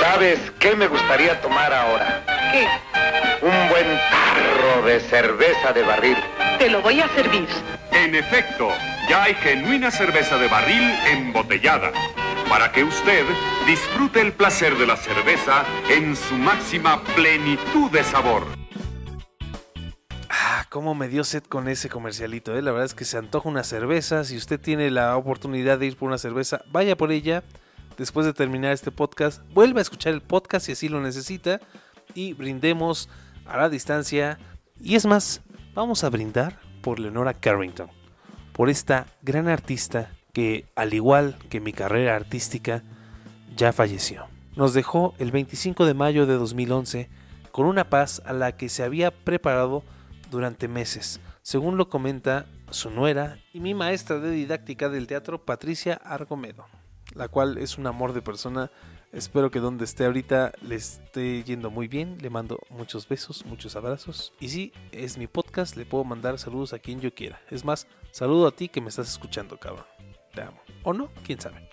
¿Sabes 0.01 0.40
qué 0.59 0.75
me 0.75 0.87
gustaría 0.88 1.40
tomar 1.40 1.72
ahora? 1.72 2.36
¿Qué? 2.53 2.67
Un 3.43 3.69
buen 3.69 3.87
tarro 4.11 4.87
de 4.87 5.01
cerveza 5.01 5.73
de 5.73 5.83
barril. 5.83 6.17
Te 6.59 6.71
lo 6.71 6.81
voy 6.81 7.01
a 7.01 7.09
servir. 7.09 7.47
En 7.93 8.15
efecto, 8.15 8.69
ya 9.09 9.25
hay 9.25 9.35
genuina 9.35 9.91
cerveza 9.91 10.37
de 10.39 10.49
barril 10.49 10.83
embotellada, 11.11 11.93
para 12.49 12.73
que 12.73 12.85
usted 12.85 13.25
disfrute 13.67 14.21
el 14.21 14.33
placer 14.33 14.77
de 14.77 14.87
la 14.87 14.97
cerveza 14.97 15.65
en 15.89 16.15
su 16.17 16.35
máxima 16.35 17.03
plenitud 17.15 17.91
de 17.91 18.05
sabor. 18.05 18.45
Ah, 20.29 20.67
cómo 20.71 20.95
me 20.95 21.09
dio 21.09 21.25
sed 21.25 21.43
con 21.45 21.69
ese 21.69 21.89
comercialito, 21.89 22.57
¿eh? 22.57 22.63
La 22.63 22.71
verdad 22.71 22.87
es 22.87 22.95
que 22.95 23.05
se 23.05 23.19
antoja 23.19 23.49
una 23.49 23.65
cerveza. 23.65 24.25
Si 24.25 24.37
usted 24.37 24.61
tiene 24.61 24.91
la 24.91 25.17
oportunidad 25.17 25.79
de 25.79 25.87
ir 25.87 25.97
por 25.97 26.09
una 26.09 26.19
cerveza, 26.19 26.63
vaya 26.71 26.97
por 26.97 27.13
ella. 27.13 27.43
Después 27.97 28.27
de 28.27 28.35
terminar 28.35 28.73
este 28.73 28.91
podcast, 28.91 29.43
vuelva 29.55 29.81
a 29.81 29.83
escuchar 29.83 30.13
el 30.13 30.21
podcast 30.21 30.67
si 30.67 30.73
así 30.73 30.89
lo 30.89 31.01
necesita. 31.01 31.61
Y 32.16 32.33
brindemos 32.33 33.09
a 33.44 33.59
la 33.59 33.68
distancia. 33.68 34.38
Y 34.81 34.96
es 34.96 35.07
más, 35.07 35.42
vamos 35.74 36.02
a 36.02 36.11
brindar 36.11 36.59
por 36.81 36.98
Leonora 36.98 37.35
Carrington. 37.35 37.90
Por 38.52 38.70
esta 38.70 39.07
gran 39.22 39.48
artista 39.48 40.11
que, 40.33 40.64
al 40.74 40.94
igual 40.94 41.37
que 41.50 41.61
mi 41.61 41.72
carrera 41.72 42.16
artística, 42.16 42.83
ya 43.55 43.72
falleció. 43.72 44.26
Nos 44.57 44.72
dejó 44.72 45.14
el 45.18 45.31
25 45.31 45.85
de 45.85 45.94
mayo 45.94 46.26
de 46.26 46.35
2011 46.35 47.11
con 47.52 47.66
una 47.66 47.90
paz 47.90 48.22
a 48.24 48.33
la 48.33 48.57
que 48.57 48.70
se 48.70 48.83
había 48.83 49.11
preparado 49.11 49.85
durante 50.31 50.68
meses, 50.68 51.20
según 51.42 51.76
lo 51.76 51.88
comenta 51.88 52.46
su 52.70 52.90
nuera 52.90 53.38
y 53.52 53.61
mi 53.61 53.74
maestra 53.74 54.18
de 54.18 54.31
didáctica 54.31 54.88
del 54.88 55.07
teatro, 55.07 55.44
Patricia 55.44 55.94
Argomedo, 55.94 56.66
la 57.14 57.29
cual 57.29 57.59
es 57.59 57.79
un 57.79 57.87
amor 57.87 58.12
de 58.12 58.22
persona. 58.22 58.70
Espero 59.12 59.51
que 59.51 59.61
donde 59.61 59.85
esté 59.85 60.05
ahorita 60.05 60.53
le 60.62 60.75
esté 60.75 61.42
yendo 61.45 61.71
muy 61.71 61.88
bien. 61.88 62.19
Le 62.21 62.31
mando 62.31 62.59
muchos 62.71 63.09
besos, 63.09 63.45
muchos 63.47 63.77
abrazos. 63.77 64.33
Y 64.40 64.49
si 64.49 64.73
es 64.92 65.16
mi 65.19 65.27
podcast, 65.27 65.77
le 65.77 65.87
puedo 65.87 66.05
mandar 66.05 66.38
saludos 66.38 66.73
a 66.73 66.79
quien 66.79 67.01
yo 67.01 67.14
quiera. 67.14 67.40
Es 67.51 67.64
más, 67.64 67.87
saludo 68.11 68.47
a 68.47 68.53
ti 68.53 68.69
que 68.69 68.81
me 68.81 68.88
estás 68.88 69.09
escuchando, 69.09 69.59
cabrón. 69.59 69.87
Te 70.35 70.42
amo. 70.42 70.61
¿O 70.83 70.92
no? 70.92 71.11
¿Quién 71.25 71.40
sabe? 71.40 71.69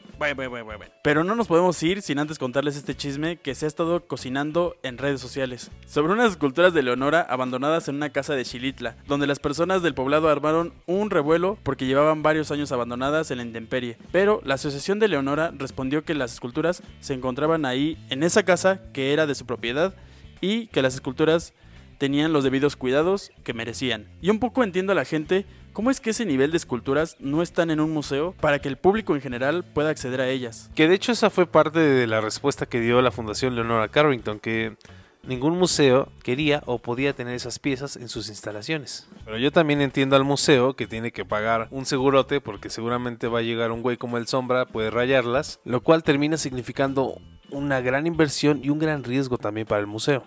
Pero 1.04 1.23
no 1.23 1.36
nos 1.36 1.47
podemos 1.47 1.82
ir 1.84 2.02
sin 2.02 2.19
antes 2.19 2.39
contarles 2.39 2.76
este 2.76 2.95
chisme 2.95 3.38
que 3.38 3.56
se 3.56 3.65
ha 3.65 3.67
estado 3.67 4.06
cocinando 4.06 4.76
en 4.84 4.97
redes 4.97 5.21
sociales. 5.21 5.71
Sobre 5.86 6.13
unas 6.13 6.32
esculturas 6.32 6.73
de 6.73 6.84
Leonora 6.84 7.21
abandonadas 7.21 7.88
en 7.88 7.95
una 7.95 8.12
casa 8.12 8.36
de 8.36 8.45
Xilitla, 8.45 8.95
donde 9.08 9.28
las 9.28 9.39
personas 9.39 9.82
del 9.82 9.93
poblado 9.93 10.30
armaron 10.30 10.73
un 10.86 11.10
revuelo 11.10 11.58
porque 11.63 11.86
llevaban 11.86 12.23
varios 12.23 12.52
años 12.52 12.71
abandonadas 12.71 13.32
en 13.32 13.38
la 13.38 13.43
intemperie. 13.43 13.97
Pero 14.12 14.41
la 14.43 14.56
Asociación 14.56 14.99
de 14.99 15.08
Leonora 15.08 15.52
respondió 15.58 16.04
que 16.04 16.13
las 16.13 16.34
esculturas 16.34 16.84
se 16.99 17.13
encontraban 17.13 17.65
ahí, 17.65 17.97
en 18.10 18.23
esa 18.23 18.43
casa 18.43 18.82
que 18.93 19.13
era 19.13 19.28
de 19.28 19.36
su 19.36 19.45
propiedad, 19.45 19.95
y 20.41 20.67
que 20.67 20.82
las 20.82 20.93
esculturas 20.93 21.54
tenían 21.97 22.34
los 22.34 22.43
debidos 22.43 22.76
cuidados 22.76 23.32
que 23.43 23.54
merecían. 23.54 24.08
Y 24.21 24.30
un 24.30 24.39
poco 24.39 24.63
entiendo 24.63 24.91
a 24.91 24.95
la 24.95 25.06
gente 25.06 25.45
¿Cómo 25.74 25.90
es 25.90 26.00
que 26.00 26.12
ese 26.12 26.28
nivel 26.28 26.52
de 26.52 26.58
esculturas 26.58 27.18
no 27.20 27.42
están 27.42 27.72
en 27.72 27.80
un 27.80 27.90
museo 27.90 28.36
para 28.40 28.60
que 28.60 28.70
el 28.70 28.78
público 28.78 29.16
en 29.16 29.22
general 29.22 29.64
pueda 29.64 29.90
acceder 29.90 30.22
a 30.22 30.30
ellas? 30.30 30.70
Que 30.76 30.88
de 30.88 30.94
hecho 30.94 31.12
esa 31.12 31.32
fue 31.32 31.48
parte 31.48 31.80
de 31.80 32.06
la 32.06 32.22
respuesta 32.22 32.68
que 32.68 32.80
dio 32.80 33.02
la 33.02 33.10
Fundación 33.10 33.56
Leonora 33.56 33.88
Carrington, 33.88 34.40
que 34.40 34.78
ningún 35.24 35.58
museo 35.58 36.10
quería 36.22 36.62
o 36.68 36.78
podía 36.78 37.14
tener 37.14 37.34
esas 37.34 37.58
piezas 37.58 37.96
en 37.96 38.08
sus 38.08 38.30
instalaciones. 38.30 39.08
Pero 39.26 39.40
yo 39.40 39.52
también 39.52 39.82
entiendo 39.82 40.16
al 40.16 40.24
museo 40.24 40.76
que 40.76 40.86
tiene 40.86 41.12
que 41.12 41.26
pagar 41.26 41.70
un 41.72 41.88
segurote 41.88 42.40
porque 42.40 42.70
seguramente 42.70 43.28
va 43.28 43.40
a 43.40 43.42
llegar 43.44 43.72
un 43.72 43.82
güey 43.82 43.98
como 43.98 44.20
el 44.20 44.28
Sombra, 44.28 44.68
puede 44.68 44.92
rayarlas, 44.92 45.60
lo 45.66 45.82
cual 45.82 46.04
termina 46.04 46.38
significando 46.38 47.20
una 47.50 47.82
gran 47.82 48.06
inversión 48.06 48.62
y 48.64 48.70
un 48.70 48.78
gran 48.78 49.04
riesgo 49.04 49.40
también 49.40 49.66
para 49.66 49.82
el 49.82 49.88
museo. 49.88 50.24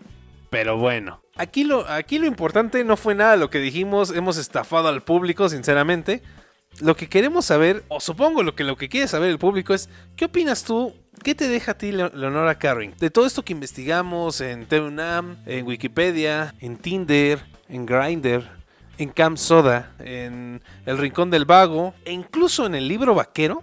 Pero 0.51 0.77
bueno, 0.79 1.23
aquí 1.37 1.65
lo, 1.65 1.87
aquí 1.89 2.19
lo 2.19 2.27
importante 2.27 2.85
no 2.85 2.97
fue 2.97 3.15
nada 3.15 3.37
lo 3.37 3.51
que 3.51 3.59
dijimos, 3.59 4.11
hemos 4.13 4.37
estafado 4.37 4.89
al 4.89 5.03
público, 5.03 5.49
sinceramente. 5.49 6.23
Lo 6.81 6.95
que 6.95 7.09
queremos 7.09 7.47
saber, 7.47 7.85
o 7.89 8.01
supongo 8.01 8.43
lo 8.43 8.55
que, 8.55 8.63
lo 8.63 8.77
que 8.77 8.89
quiere 8.89 9.09
saber 9.09 9.31
el 9.31 9.39
público 9.39 9.73
es, 9.75 9.89
¿qué 10.15 10.27
opinas 10.27 10.63
tú? 10.63 10.95
¿Qué 11.23 11.35
te 11.35 11.49
deja 11.49 11.73
a 11.73 11.79
ti 11.79 11.91
Leo- 11.91 12.13
Leonora 12.15 12.59
Carring? 12.59 12.95
De 12.99 13.11
todo 13.11 13.27
esto 13.27 13.43
que 13.43 13.55
investigamos 13.55 14.41
en 14.43 14.67
TVUNAM, 14.67 15.39
en 15.47 15.67
Wikipedia, 15.67 16.55
en 16.61 16.77
Tinder, 16.77 17.41
en 17.69 17.87
Grindr, 17.87 18.45
en 18.99 19.09
Camp 19.09 19.39
Soda, 19.39 19.93
en 19.99 20.63
El 20.85 20.99
Rincón 20.99 21.31
del 21.31 21.47
Vago, 21.47 21.95
e 22.05 22.13
incluso 22.13 22.67
en 22.67 22.75
el 22.75 22.87
libro 22.89 23.15
vaquero, 23.15 23.63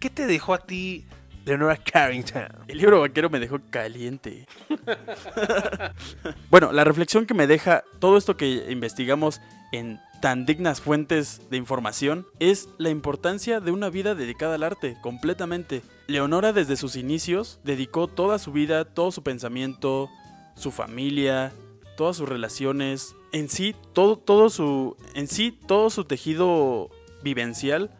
¿qué 0.00 0.10
te 0.10 0.26
dejó 0.26 0.52
a 0.54 0.58
ti 0.58 1.06
Leonora 1.46 1.76
Carrington? 1.76 2.48
El 2.66 2.78
libro 2.78 3.00
vaquero 3.00 3.30
me 3.30 3.38
dejó 3.38 3.60
caliente. 3.70 4.48
bueno, 6.50 6.72
la 6.72 6.82
reflexión 6.82 7.24
que 7.24 7.34
me 7.34 7.46
deja 7.46 7.84
todo 8.00 8.18
esto 8.18 8.36
que 8.36 8.66
investigamos 8.68 9.40
en 9.70 10.00
tan 10.20 10.44
dignas 10.44 10.80
fuentes 10.80 11.48
de 11.48 11.56
información 11.56 12.26
es 12.40 12.68
la 12.78 12.90
importancia 12.90 13.60
de 13.60 13.70
una 13.70 13.90
vida 13.90 14.16
dedicada 14.16 14.56
al 14.56 14.64
arte, 14.64 14.96
completamente. 15.00 15.82
Leonora 16.08 16.52
desde 16.52 16.76
sus 16.76 16.96
inicios 16.96 17.60
dedicó 17.62 18.08
toda 18.08 18.40
su 18.40 18.50
vida, 18.50 18.84
todo 18.84 19.12
su 19.12 19.22
pensamiento, 19.22 20.10
su 20.56 20.72
familia, 20.72 21.52
todas 21.96 22.16
sus 22.16 22.28
relaciones, 22.28 23.14
en 23.30 23.48
sí 23.48 23.76
todo, 23.92 24.18
todo 24.18 24.50
su 24.50 24.96
en 25.14 25.28
sí 25.28 25.52
todo 25.52 25.90
su 25.90 26.06
tejido 26.06 26.90
vivencial 27.22 27.90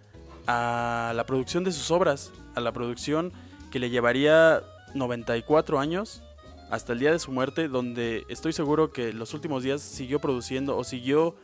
a 0.47 1.13
la 1.15 1.27
producción 1.27 1.65
de 1.65 1.73
sus 1.73 1.91
obras, 1.91 2.33
a 2.55 2.61
la 2.61 2.73
producción 2.73 3.33
que 3.71 3.79
le 3.79 3.91
llevaría 3.91 4.63
94 4.95 5.79
años 5.79 6.23
hasta 6.71 6.93
el 6.93 6.99
día 6.99 7.13
de 7.13 7.19
su 7.19 7.31
muerte, 7.33 7.69
donde 7.69 8.25
estoy 8.29 8.53
seguro 8.53 8.93
que 8.93 9.13
los 9.13 9.35
últimos 9.35 9.63
días 9.63 9.83
siguió 9.83 10.21
produciendo 10.21 10.77
o 10.77 10.85
siguió 10.85 11.37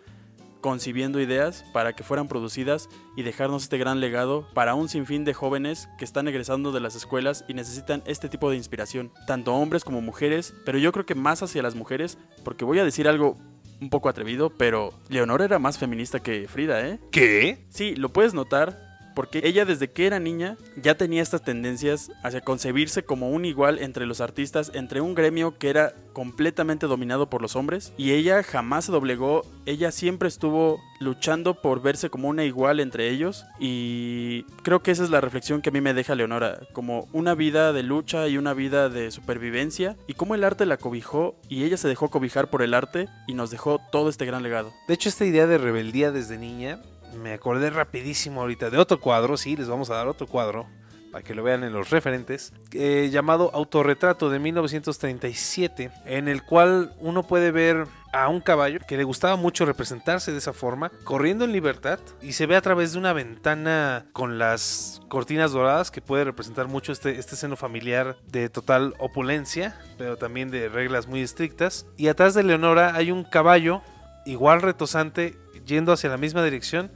concibiendo 0.60 1.20
ideas 1.20 1.64
para 1.72 1.92
que 1.92 2.04
fueran 2.04 2.28
producidas 2.28 2.88
y 3.16 3.22
dejarnos 3.22 3.64
este 3.64 3.78
gran 3.78 4.00
legado 4.00 4.46
para 4.54 4.74
un 4.74 4.88
sinfín 4.88 5.24
de 5.24 5.34
jóvenes 5.34 5.88
que 5.98 6.04
están 6.04 6.28
egresando 6.28 6.72
de 6.72 6.80
las 6.80 6.94
escuelas 6.94 7.44
y 7.48 7.54
necesitan 7.54 8.02
este 8.06 8.28
tipo 8.28 8.48
de 8.48 8.56
inspiración, 8.56 9.12
tanto 9.26 9.54
hombres 9.54 9.84
como 9.84 10.00
mujeres, 10.00 10.54
pero 10.64 10.78
yo 10.78 10.92
creo 10.92 11.04
que 11.04 11.16
más 11.16 11.42
hacia 11.42 11.62
las 11.62 11.74
mujeres, 11.74 12.16
porque 12.44 12.64
voy 12.64 12.78
a 12.78 12.84
decir 12.84 13.08
algo 13.08 13.36
un 13.80 13.90
poco 13.90 14.08
atrevido, 14.08 14.50
pero 14.50 14.94
Leonor 15.08 15.42
era 15.42 15.58
más 15.58 15.76
feminista 15.76 16.20
que 16.20 16.46
Frida, 16.46 16.86
¿eh? 16.86 17.00
¿Qué? 17.10 17.66
Sí, 17.68 17.96
lo 17.96 18.12
puedes 18.12 18.32
notar 18.32 18.91
porque 19.14 19.42
ella 19.44 19.64
desde 19.64 19.90
que 19.90 20.06
era 20.06 20.18
niña 20.18 20.56
ya 20.76 20.96
tenía 20.96 21.22
estas 21.22 21.42
tendencias 21.42 22.10
hacia 22.22 22.40
concebirse 22.40 23.04
como 23.04 23.30
un 23.30 23.44
igual 23.44 23.78
entre 23.78 24.06
los 24.06 24.20
artistas, 24.20 24.70
entre 24.74 25.00
un 25.00 25.14
gremio 25.14 25.58
que 25.58 25.70
era 25.70 25.94
completamente 26.12 26.86
dominado 26.86 27.28
por 27.28 27.42
los 27.42 27.56
hombres 27.56 27.92
y 27.96 28.12
ella 28.12 28.42
jamás 28.42 28.86
se 28.86 28.92
doblegó, 28.92 29.42
ella 29.66 29.90
siempre 29.90 30.28
estuvo 30.28 30.80
luchando 31.00 31.60
por 31.60 31.82
verse 31.82 32.10
como 32.10 32.28
una 32.28 32.44
igual 32.44 32.80
entre 32.80 33.10
ellos 33.10 33.44
y 33.58 34.44
creo 34.62 34.82
que 34.82 34.90
esa 34.90 35.04
es 35.04 35.10
la 35.10 35.20
reflexión 35.20 35.62
que 35.62 35.70
a 35.70 35.72
mí 35.72 35.80
me 35.80 35.94
deja 35.94 36.14
Leonora, 36.14 36.60
como 36.72 37.08
una 37.12 37.34
vida 37.34 37.72
de 37.72 37.82
lucha 37.82 38.28
y 38.28 38.38
una 38.38 38.54
vida 38.54 38.88
de 38.88 39.10
supervivencia 39.10 39.96
y 40.06 40.14
cómo 40.14 40.34
el 40.34 40.44
arte 40.44 40.66
la 40.66 40.76
cobijó 40.76 41.34
y 41.48 41.64
ella 41.64 41.76
se 41.76 41.88
dejó 41.88 42.10
cobijar 42.10 42.48
por 42.50 42.62
el 42.62 42.74
arte 42.74 43.08
y 43.26 43.34
nos 43.34 43.50
dejó 43.50 43.80
todo 43.90 44.08
este 44.08 44.26
gran 44.26 44.42
legado. 44.42 44.72
De 44.88 44.94
hecho, 44.94 45.08
esta 45.08 45.24
idea 45.24 45.46
de 45.46 45.58
rebeldía 45.58 46.12
desde 46.12 46.38
niña, 46.38 46.80
me 47.14 47.32
acordé 47.32 47.70
rapidísimo 47.70 48.40
ahorita 48.40 48.70
de 48.70 48.78
otro 48.78 49.00
cuadro, 49.00 49.36
sí, 49.36 49.56
les 49.56 49.68
vamos 49.68 49.90
a 49.90 49.94
dar 49.94 50.08
otro 50.08 50.26
cuadro 50.26 50.66
para 51.12 51.22
que 51.22 51.34
lo 51.34 51.42
vean 51.42 51.62
en 51.62 51.74
los 51.74 51.90
referentes, 51.90 52.54
eh, 52.72 53.10
llamado 53.12 53.50
Autorretrato 53.52 54.30
de 54.30 54.38
1937, 54.38 55.90
en 56.06 56.26
el 56.26 56.42
cual 56.42 56.94
uno 57.00 57.22
puede 57.22 57.50
ver 57.50 57.86
a 58.14 58.28
un 58.28 58.40
caballo 58.40 58.80
que 58.88 58.96
le 58.96 59.04
gustaba 59.04 59.36
mucho 59.36 59.66
representarse 59.66 60.32
de 60.32 60.38
esa 60.38 60.54
forma, 60.54 60.90
corriendo 61.04 61.44
en 61.44 61.52
libertad 61.52 61.98
y 62.22 62.32
se 62.32 62.46
ve 62.46 62.56
a 62.56 62.62
través 62.62 62.92
de 62.92 62.98
una 62.98 63.12
ventana 63.12 64.06
con 64.14 64.38
las 64.38 65.02
cortinas 65.08 65.52
doradas 65.52 65.90
que 65.90 66.00
puede 66.00 66.24
representar 66.24 66.68
mucho 66.68 66.92
este, 66.92 67.18
este 67.18 67.36
seno 67.36 67.56
familiar 67.56 68.16
de 68.26 68.48
total 68.48 68.94
opulencia, 68.98 69.78
pero 69.98 70.16
también 70.16 70.50
de 70.50 70.70
reglas 70.70 71.06
muy 71.06 71.20
estrictas. 71.20 71.86
Y 71.98 72.08
atrás 72.08 72.32
de 72.32 72.42
Leonora 72.42 72.94
hay 72.94 73.10
un 73.10 73.24
caballo 73.24 73.82
igual 74.24 74.62
retosante 74.62 75.36
yendo 75.66 75.92
hacia 75.92 76.10
la 76.10 76.16
misma 76.16 76.42
dirección, 76.42 76.90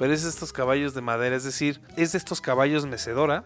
pero 0.00 0.14
es 0.14 0.22
de 0.22 0.30
estos 0.30 0.50
caballos 0.54 0.94
de 0.94 1.02
madera, 1.02 1.36
es 1.36 1.44
decir, 1.44 1.78
es 1.94 2.12
de 2.12 2.18
estos 2.18 2.40
caballos 2.40 2.86
mecedora 2.86 3.44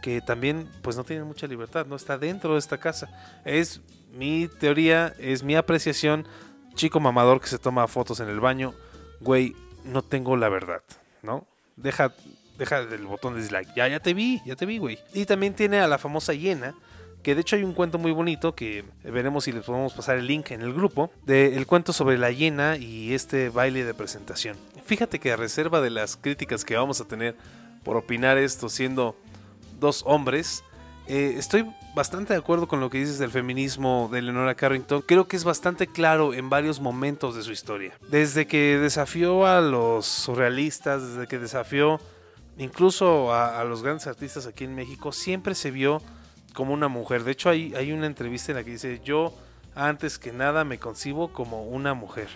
que 0.00 0.20
también 0.20 0.70
pues 0.80 0.96
no 0.96 1.02
tienen 1.02 1.26
mucha 1.26 1.48
libertad, 1.48 1.86
no 1.86 1.96
está 1.96 2.18
dentro 2.18 2.52
de 2.52 2.60
esta 2.60 2.78
casa. 2.78 3.10
Es 3.44 3.80
mi 4.12 4.46
teoría, 4.46 5.12
es 5.18 5.42
mi 5.42 5.56
apreciación, 5.56 6.24
chico 6.76 7.00
mamador 7.00 7.40
que 7.40 7.48
se 7.48 7.58
toma 7.58 7.88
fotos 7.88 8.20
en 8.20 8.28
el 8.28 8.38
baño, 8.38 8.74
güey, 9.18 9.56
no 9.82 10.02
tengo 10.02 10.36
la 10.36 10.48
verdad, 10.48 10.82
¿no? 11.24 11.48
Deja 11.74 12.14
deja 12.58 12.78
el 12.78 13.04
botón 13.04 13.34
de 13.34 13.40
dislike. 13.40 13.74
Ya 13.74 13.88
ya 13.88 13.98
te 13.98 14.14
vi, 14.14 14.40
ya 14.46 14.54
te 14.54 14.66
vi, 14.66 14.78
güey. 14.78 15.00
Y 15.14 15.26
también 15.26 15.54
tiene 15.54 15.80
a 15.80 15.88
la 15.88 15.98
famosa 15.98 16.32
hiena 16.32 16.76
que 17.26 17.34
de 17.34 17.40
hecho 17.40 17.56
hay 17.56 17.64
un 17.64 17.72
cuento 17.72 17.98
muy 17.98 18.12
bonito 18.12 18.54
que 18.54 18.84
veremos 19.02 19.42
si 19.42 19.50
les 19.50 19.64
podemos 19.64 19.92
pasar 19.92 20.16
el 20.16 20.28
link 20.28 20.52
en 20.52 20.62
el 20.62 20.72
grupo, 20.72 21.10
del 21.24 21.66
cuento 21.66 21.92
sobre 21.92 22.18
la 22.18 22.30
hiena 22.30 22.76
y 22.76 23.14
este 23.14 23.48
baile 23.48 23.84
de 23.84 23.94
presentación. 23.94 24.56
Fíjate 24.84 25.18
que 25.18 25.32
a 25.32 25.36
reserva 25.36 25.80
de 25.80 25.90
las 25.90 26.16
críticas 26.16 26.64
que 26.64 26.76
vamos 26.76 27.00
a 27.00 27.04
tener 27.06 27.34
por 27.82 27.96
opinar 27.96 28.38
esto 28.38 28.68
siendo 28.68 29.16
dos 29.80 30.04
hombres, 30.06 30.62
eh, 31.08 31.34
estoy 31.36 31.68
bastante 31.96 32.32
de 32.32 32.38
acuerdo 32.38 32.68
con 32.68 32.78
lo 32.78 32.90
que 32.90 32.98
dices 32.98 33.18
del 33.18 33.32
feminismo 33.32 34.08
de 34.12 34.22
Leonora 34.22 34.54
Carrington. 34.54 35.02
Creo 35.02 35.26
que 35.26 35.34
es 35.34 35.42
bastante 35.42 35.88
claro 35.88 36.32
en 36.32 36.48
varios 36.48 36.78
momentos 36.78 37.34
de 37.34 37.42
su 37.42 37.50
historia. 37.50 37.98
Desde 38.08 38.46
que 38.46 38.78
desafió 38.78 39.46
a 39.46 39.60
los 39.60 40.06
surrealistas, 40.06 41.02
desde 41.02 41.26
que 41.26 41.40
desafió 41.40 41.98
incluso 42.56 43.32
a, 43.32 43.60
a 43.60 43.64
los 43.64 43.82
grandes 43.82 44.06
artistas 44.06 44.46
aquí 44.46 44.62
en 44.62 44.76
México, 44.76 45.10
siempre 45.10 45.56
se 45.56 45.72
vio 45.72 46.00
como 46.56 46.72
una 46.72 46.88
mujer. 46.88 47.22
De 47.22 47.32
hecho, 47.32 47.50
hay, 47.50 47.74
hay 47.74 47.92
una 47.92 48.06
entrevista 48.06 48.50
en 48.50 48.56
la 48.56 48.64
que 48.64 48.70
dice, 48.70 49.02
yo 49.04 49.34
antes 49.74 50.18
que 50.18 50.32
nada 50.32 50.64
me 50.64 50.78
concibo 50.78 51.30
como 51.30 51.64
una 51.64 51.92
mujer. 51.92 52.28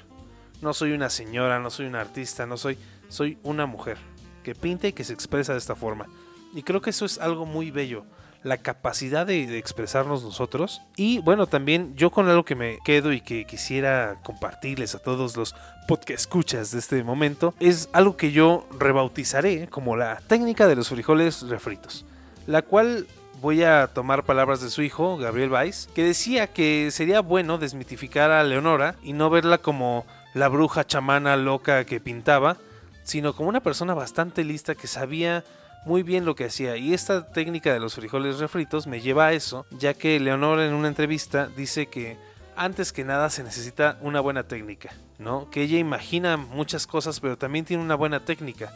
No 0.61 0.74
soy 0.74 0.92
una 0.92 1.09
señora, 1.09 1.59
no 1.59 1.70
soy 1.70 1.87
una 1.87 2.02
artista, 2.02 2.44
no 2.44 2.59
soy, 2.59 2.76
soy 3.09 3.38
una 3.42 3.64
mujer 3.64 3.96
que 4.44 4.54
pinta 4.54 4.87
y 4.88 4.92
que 4.92 5.04
se 5.04 5.14
expresa 5.14 5.52
de 5.52 5.59
esta 5.59 5.74
forma. 5.74 6.06
Y 6.52 6.62
creo 6.62 6.83
que 6.83 6.90
eso 6.90 7.06
es 7.06 7.18
algo 7.18 7.46
muy 7.46 7.70
bello, 7.70 8.04
la 8.42 8.59
capacidad 8.59 9.26
de, 9.26 9.56
expresarnos 9.56 10.22
nosotros. 10.22 10.83
Y 10.96 11.20
bueno, 11.20 11.46
también 11.46 11.96
yo 11.96 12.11
con 12.11 12.28
algo 12.28 12.44
que 12.44 12.54
me 12.54 12.78
quedo 12.85 13.14
y 13.14 13.22
que 13.22 13.46
quisiera 13.46 14.18
compartirles 14.22 14.94
a 14.94 14.98
todos 14.98 15.35
los 15.35 15.54
podcast 15.88 16.20
escuchas 16.20 16.72
de 16.72 16.78
este 16.78 17.02
momento, 17.02 17.54
es 17.59 17.88
algo 17.94 18.18
que 18.18 18.33
yo 18.33 18.68
rebautizaré 18.78 19.66
como 19.68 19.96
la 19.96 20.20
técnica 20.26 20.68
de 20.68 20.76
los 20.76 20.90
frijoles 20.90 21.40
refritos, 21.48 22.04
la 22.46 22.61
cual 22.61 23.06
voy 23.40 23.62
a 23.62 23.87
tomar 23.87 24.24
palabras 24.24 24.61
de 24.61 24.70
su 24.70 24.83
hijo, 24.83 25.16
Gabriel 25.16 25.50
Weiss, 25.50 25.88
que 25.94 26.05
decía 26.05 26.48
que 26.48 26.90
sería 26.90 27.20
bueno 27.20 27.59
desmitificar 27.59 28.31
a 28.31 28.44
Leonora 28.44 28.96
y 29.03 29.14
no 29.14 29.31
verla 29.31 29.59
como 29.59 30.05
la 30.35 30.48
bruja 30.48 30.87
chamana 30.87 31.37
loca 31.37 31.85
que 31.85 32.00
pintaba, 32.00 32.59
sino 33.03 33.35
como 33.35 33.48
una 33.48 33.61
persona 33.61 33.94
bastante 33.94 34.44
lista 34.44 34.74
que 34.74 34.87
sabía 34.87 35.42
muy 35.87 36.03
bien 36.03 36.26
lo 36.26 36.35
que 36.35 36.44
hacía. 36.44 36.76
Y 36.76 36.92
esta 36.92 37.33
técnica 37.33 37.72
de 37.72 37.81
los 37.81 37.94
frijoles 37.94 38.38
refritos 38.38 38.87
me 38.87 39.00
lleva 39.00 39.26
a 39.26 39.33
eso, 39.33 39.66
ya 39.70 39.94
que 39.94 40.20
Leonora 40.20 40.66
en 40.66 40.74
una 40.74 40.88
entrevista 40.88 41.48
dice 41.57 41.87
que 41.87 42.18
antes 42.57 42.92
que 42.92 43.05
nada 43.05 43.31
se 43.31 43.42
necesita 43.42 43.96
una 44.03 44.20
buena 44.20 44.42
técnica, 44.42 44.90
¿no? 45.18 45.50
Que 45.50 45.62
ella 45.62 45.79
imagina 45.79 46.37
muchas 46.37 46.87
cosas, 46.87 47.20
pero 47.20 47.38
también 47.38 47.64
tiene 47.64 47.83
una 47.83 47.94
buena 47.94 48.20
técnica. 48.20 48.70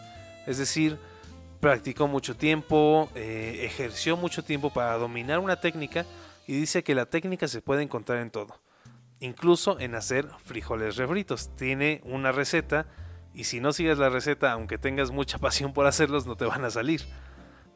Es 0.47 0.57
decir, 0.57 0.99
practicó 1.65 2.07
mucho 2.09 2.37
tiempo, 2.37 3.09
eh, 3.15 3.61
ejerció 3.63 4.19
mucho 4.19 4.45
tiempo 4.45 4.69
para 4.69 4.99
dominar 4.99 5.39
una 5.39 5.61
técnica 5.61 6.05
y 6.47 6.53
dice 6.53 6.85
que 6.85 6.95
la 6.95 7.07
técnica 7.07 7.49
se 7.49 7.63
puede 7.63 7.83
encontrar 7.83 8.19
en 8.19 8.31
todo, 8.31 8.61
incluso 9.19 9.81
en 9.81 9.95
hacer 9.95 10.29
frijoles 10.45 10.97
refritos. 10.97 11.49
Tiene 11.57 12.03
una 12.05 12.33
receta 12.33 12.85
y 13.33 13.45
si 13.45 13.61
no 13.61 13.73
sigues 13.73 13.97
la 13.97 14.11
receta, 14.11 14.53
aunque 14.53 14.77
tengas 14.77 15.11
mucha 15.11 15.39
pasión 15.47 15.73
por 15.73 15.87
hacerlos, 15.87 16.27
no 16.27 16.37
te 16.37 16.45
van 16.45 16.67
a 16.67 16.71
salir. 16.71 17.01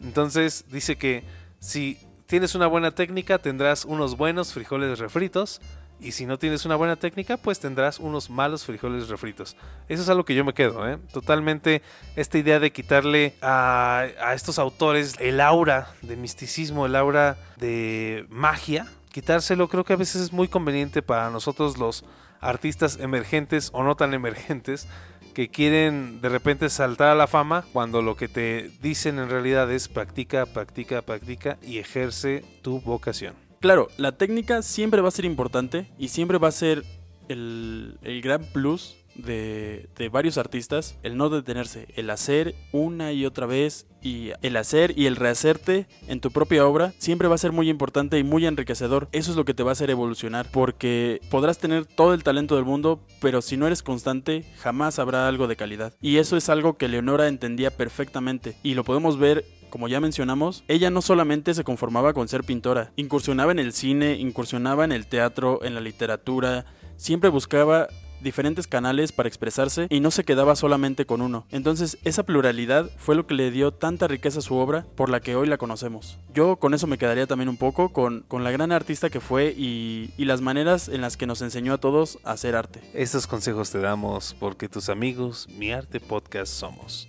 Entonces 0.03 0.67
dice 0.69 0.99
que 0.99 1.25
si 1.59 1.99
tienes 2.27 2.55
una 2.55 2.67
buena 2.67 2.91
técnica, 2.91 3.39
tendrás 3.39 3.87
unos 3.87 4.19
buenos 4.19 4.53
frijoles 4.53 4.99
refritos. 4.99 5.63
Y 6.01 6.13
si 6.13 6.27
no 6.27 6.39
tienes 6.39 6.65
una 6.65 6.77
buena 6.77 6.97
técnica, 6.97 7.37
pues 7.37 7.59
tendrás 7.59 7.99
unos 7.99 8.31
malos 8.31 8.65
frijoles 8.65 9.09
refritos. 9.09 9.57
Eso 9.89 10.03
es 10.03 10.09
algo 10.09 10.25
que 10.25 10.35
yo 10.35 10.45
me 10.45 10.55
quedo, 10.55 10.89
¿eh? 10.89 10.99
Totalmente 11.13 11.83
esta 12.15 12.39
idea 12.39 12.61
de 12.61 12.71
quitarle 12.71 13.35
a, 13.43 14.07
a 14.23 14.35
estos 14.35 14.59
autores 14.59 15.17
el 15.19 15.41
aura 15.41 15.89
de 16.03 16.17
misticismo, 16.17 16.87
el 16.87 16.95
aura 16.95 17.37
de 17.57 18.27
magia. 18.29 18.87
Quitárselo 19.11 19.69
creo 19.69 19.85
que 19.85 19.95
a 19.95 19.97
veces 19.97 20.23
es 20.23 20.33
muy 20.33 20.47
conveniente 20.47 21.03
para 21.03 21.31
nosotros 21.31 21.79
los 21.79 22.05
artistas 22.41 22.99
emergentes 23.01 23.71
o 23.73 23.83
no 23.83 23.97
tan 23.97 24.15
emergentes 24.15 24.87
que 25.35 25.49
quieren 25.49 26.21
de 26.21 26.29
repente 26.29 26.69
saltar 26.69 27.09
a 27.09 27.15
la 27.15 27.27
fama 27.27 27.65
cuando 27.73 28.03
lo 28.03 28.17
que 28.17 28.29
te 28.29 28.71
dicen 28.81 29.19
en 29.19 29.31
realidad 29.31 29.71
es 29.71 29.89
practica, 29.89 30.47
practica, 30.47 31.03
practica 31.03 31.59
y 31.63 31.79
ejerce 31.79 32.45
tu 32.63 32.81
vocación. 32.81 33.48
Claro, 33.61 33.89
la 33.97 34.13
técnica 34.13 34.63
siempre 34.63 35.01
va 35.01 35.09
a 35.09 35.13
ser 35.13 35.25
importante 35.25 35.87
y 35.99 36.09
siempre 36.09 36.39
va 36.39 36.49
a 36.49 36.53
ser 36.53 36.85
el, 37.29 37.99
el 38.03 38.23
gran 38.23 38.45
plus 38.45 38.97
de, 39.19 39.89
de 39.97 40.09
varios 40.09 40.39
artistas, 40.39 40.97
el 41.03 41.17
no 41.17 41.29
detenerse, 41.29 41.89
el 41.97 42.09
hacer 42.09 42.55
una 42.73 43.13
y 43.13 43.27
otra 43.27 43.47
vez 43.47 43.87
y 44.01 44.31
el 44.43 44.57
hacer 44.57 44.97
y 44.97 45.07
el 45.07 45.17
rehacerte 45.17 45.87
en 46.07 46.21
tu 46.21 46.31
propia 46.31 46.67
obra 46.67 46.95
siempre 46.99 47.29
va 47.29 47.35
a 47.35 47.39
ser 47.39 47.53
muy 47.53 47.69
importante 47.69 48.19
y 48.19 48.25
muy 48.25 48.47
enriquecedor. 48.47 49.09
Eso 49.13 49.31
es 49.31 49.37
lo 49.37 49.45
que 49.45 49.55
te 49.55 49.63
va 49.63 49.71
a 49.71 49.73
hacer 49.73 49.91
evolucionar 49.91 50.49
porque 50.51 51.21
podrás 51.31 51.59
tener 51.59 51.85
todo 51.85 52.15
el 52.15 52.23
talento 52.23 52.57
del 52.57 52.65
mundo, 52.65 53.01
pero 53.21 53.43
si 53.43 53.57
no 53.57 53.67
eres 53.67 53.83
constante, 53.83 54.45
jamás 54.59 54.99
habrá 54.99 55.29
algo 55.29 55.49
de 55.49 55.57
calidad. 55.57 55.93
Y 56.01 56.19
eso 56.19 56.37
es 56.37 56.49
algo 56.49 56.77
que 56.77 56.89
Leonora 56.89 57.29
entendía 57.29 57.77
perfectamente 57.77 58.57
y 58.63 58.75
lo 58.75 58.85
podemos 58.85 59.19
ver 59.19 59.45
como 59.69 59.87
ya 59.87 60.01
mencionamos, 60.01 60.65
ella 60.67 60.89
no 60.89 61.03
solamente 61.03 61.53
se 61.53 61.63
conformaba 61.63 62.15
con 62.15 62.27
ser 62.27 62.43
pintora, 62.43 62.91
incursionaba 62.97 63.53
en 63.53 63.59
el 63.59 63.75
cine, 63.75 64.15
incursionaba 64.15 64.85
en 64.87 64.93
el 64.93 65.07
teatro, 65.07 65.63
en 65.63 65.75
la 65.75 65.83
literatura, 65.83 66.65
siempre 66.97 67.29
buscaba 67.29 67.89
diferentes 68.21 68.67
canales 68.67 69.13
para 69.13 69.29
expresarse 69.29 69.87
y 69.91 70.01
no 70.01 70.11
se 70.11 70.25
quedaba 70.25 70.57
solamente 70.57 71.07
con 71.07 71.23
uno. 71.23 71.47
Entonces 71.51 71.99
esa 72.05 72.23
pluralidad 72.23 72.91
fue 72.97 73.15
lo 73.15 73.27
que 73.27 73.35
le 73.35 73.51
dio 73.51 73.73
tanta 73.73 74.09
riqueza 74.09 74.41
a 74.41 74.43
su 74.43 74.57
obra 74.57 74.85
por 74.97 75.09
la 75.11 75.21
que 75.21 75.37
hoy 75.37 75.47
la 75.47 75.59
conocemos. 75.59 76.19
Yo 76.35 76.57
con 76.57 76.75
eso 76.75 76.87
me 76.87 76.99
quedaría 76.99 77.27
también 77.27 77.49
un 77.49 77.57
poco 77.57 77.91
con, 77.91 78.25
con 78.29 78.45
la 78.45 78.51
gran 78.51 78.73
artista 78.73 79.11
que 79.11 79.21
fue 79.21 79.55
y, 79.57 80.11
y 80.17 80.25
las 80.25 80.41
maneras 80.41 80.89
en 80.89 81.01
las 81.01 81.17
que 81.17 81.27
nos 81.27 81.43
enseñó 81.43 81.75
a 81.75 81.79
todos 81.79 82.19
a 82.25 82.33
hacer 82.33 82.57
arte. 82.57 82.81
Estos 82.95 83.27
consejos 83.27 83.71
te 83.71 83.81
damos 83.81 84.37
porque 84.39 84.69
tus 84.69 84.89
amigos, 84.89 85.49
mi 85.57 85.73
arte 85.73 86.01
podcast 86.01 86.53
somos. 86.53 87.09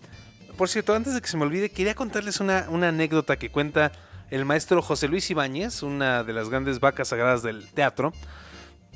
Por 0.58 0.68
cierto, 0.68 0.94
antes 0.94 1.14
de 1.14 1.22
que 1.22 1.28
se 1.28 1.38
me 1.38 1.44
olvide, 1.44 1.70
quería 1.70 1.96
contarles 1.96 2.42
una, 2.42 2.68
una 2.70 2.90
anécdota 2.90 3.38
que 3.38 3.50
cuenta 3.50 3.94
el 4.30 4.46
maestro 4.46 4.82
José 4.82 5.08
Luis 5.08 5.30
Ibáñez, 5.32 5.84
una 5.84 6.24
de 6.24 6.34
las 6.34 6.50
grandes 6.50 6.80
vacas 6.80 7.08
sagradas 7.08 7.42
del 7.44 7.68
teatro, 7.70 8.14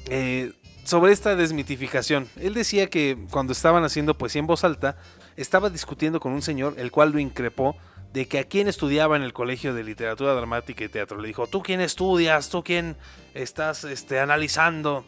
eh, 0.09 0.51
sobre 0.83 1.13
esta 1.13 1.35
desmitificación. 1.35 2.27
Él 2.39 2.53
decía 2.53 2.89
que 2.89 3.17
cuando 3.31 3.53
estaban 3.53 3.83
haciendo 3.83 4.17
poesía 4.17 4.39
en 4.39 4.47
voz 4.47 4.63
alta, 4.63 4.97
estaba 5.35 5.69
discutiendo 5.69 6.19
con 6.19 6.33
un 6.33 6.41
señor, 6.41 6.75
el 6.77 6.91
cual 6.91 7.11
lo 7.11 7.19
increpó 7.19 7.75
de 8.13 8.27
que 8.27 8.39
a 8.39 8.43
quién 8.43 8.67
estudiaba 8.67 9.15
en 9.15 9.23
el 9.23 9.33
colegio 9.33 9.73
de 9.73 9.83
literatura 9.83 10.33
dramática 10.33 10.83
y 10.83 10.89
teatro. 10.89 11.19
Le 11.19 11.27
dijo, 11.27 11.47
¿tú 11.47 11.63
quién 11.63 11.81
estudias? 11.81 12.49
¿Tú 12.49 12.63
quién 12.63 12.95
estás 13.33 13.83
este, 13.85 14.19
analizando? 14.19 15.05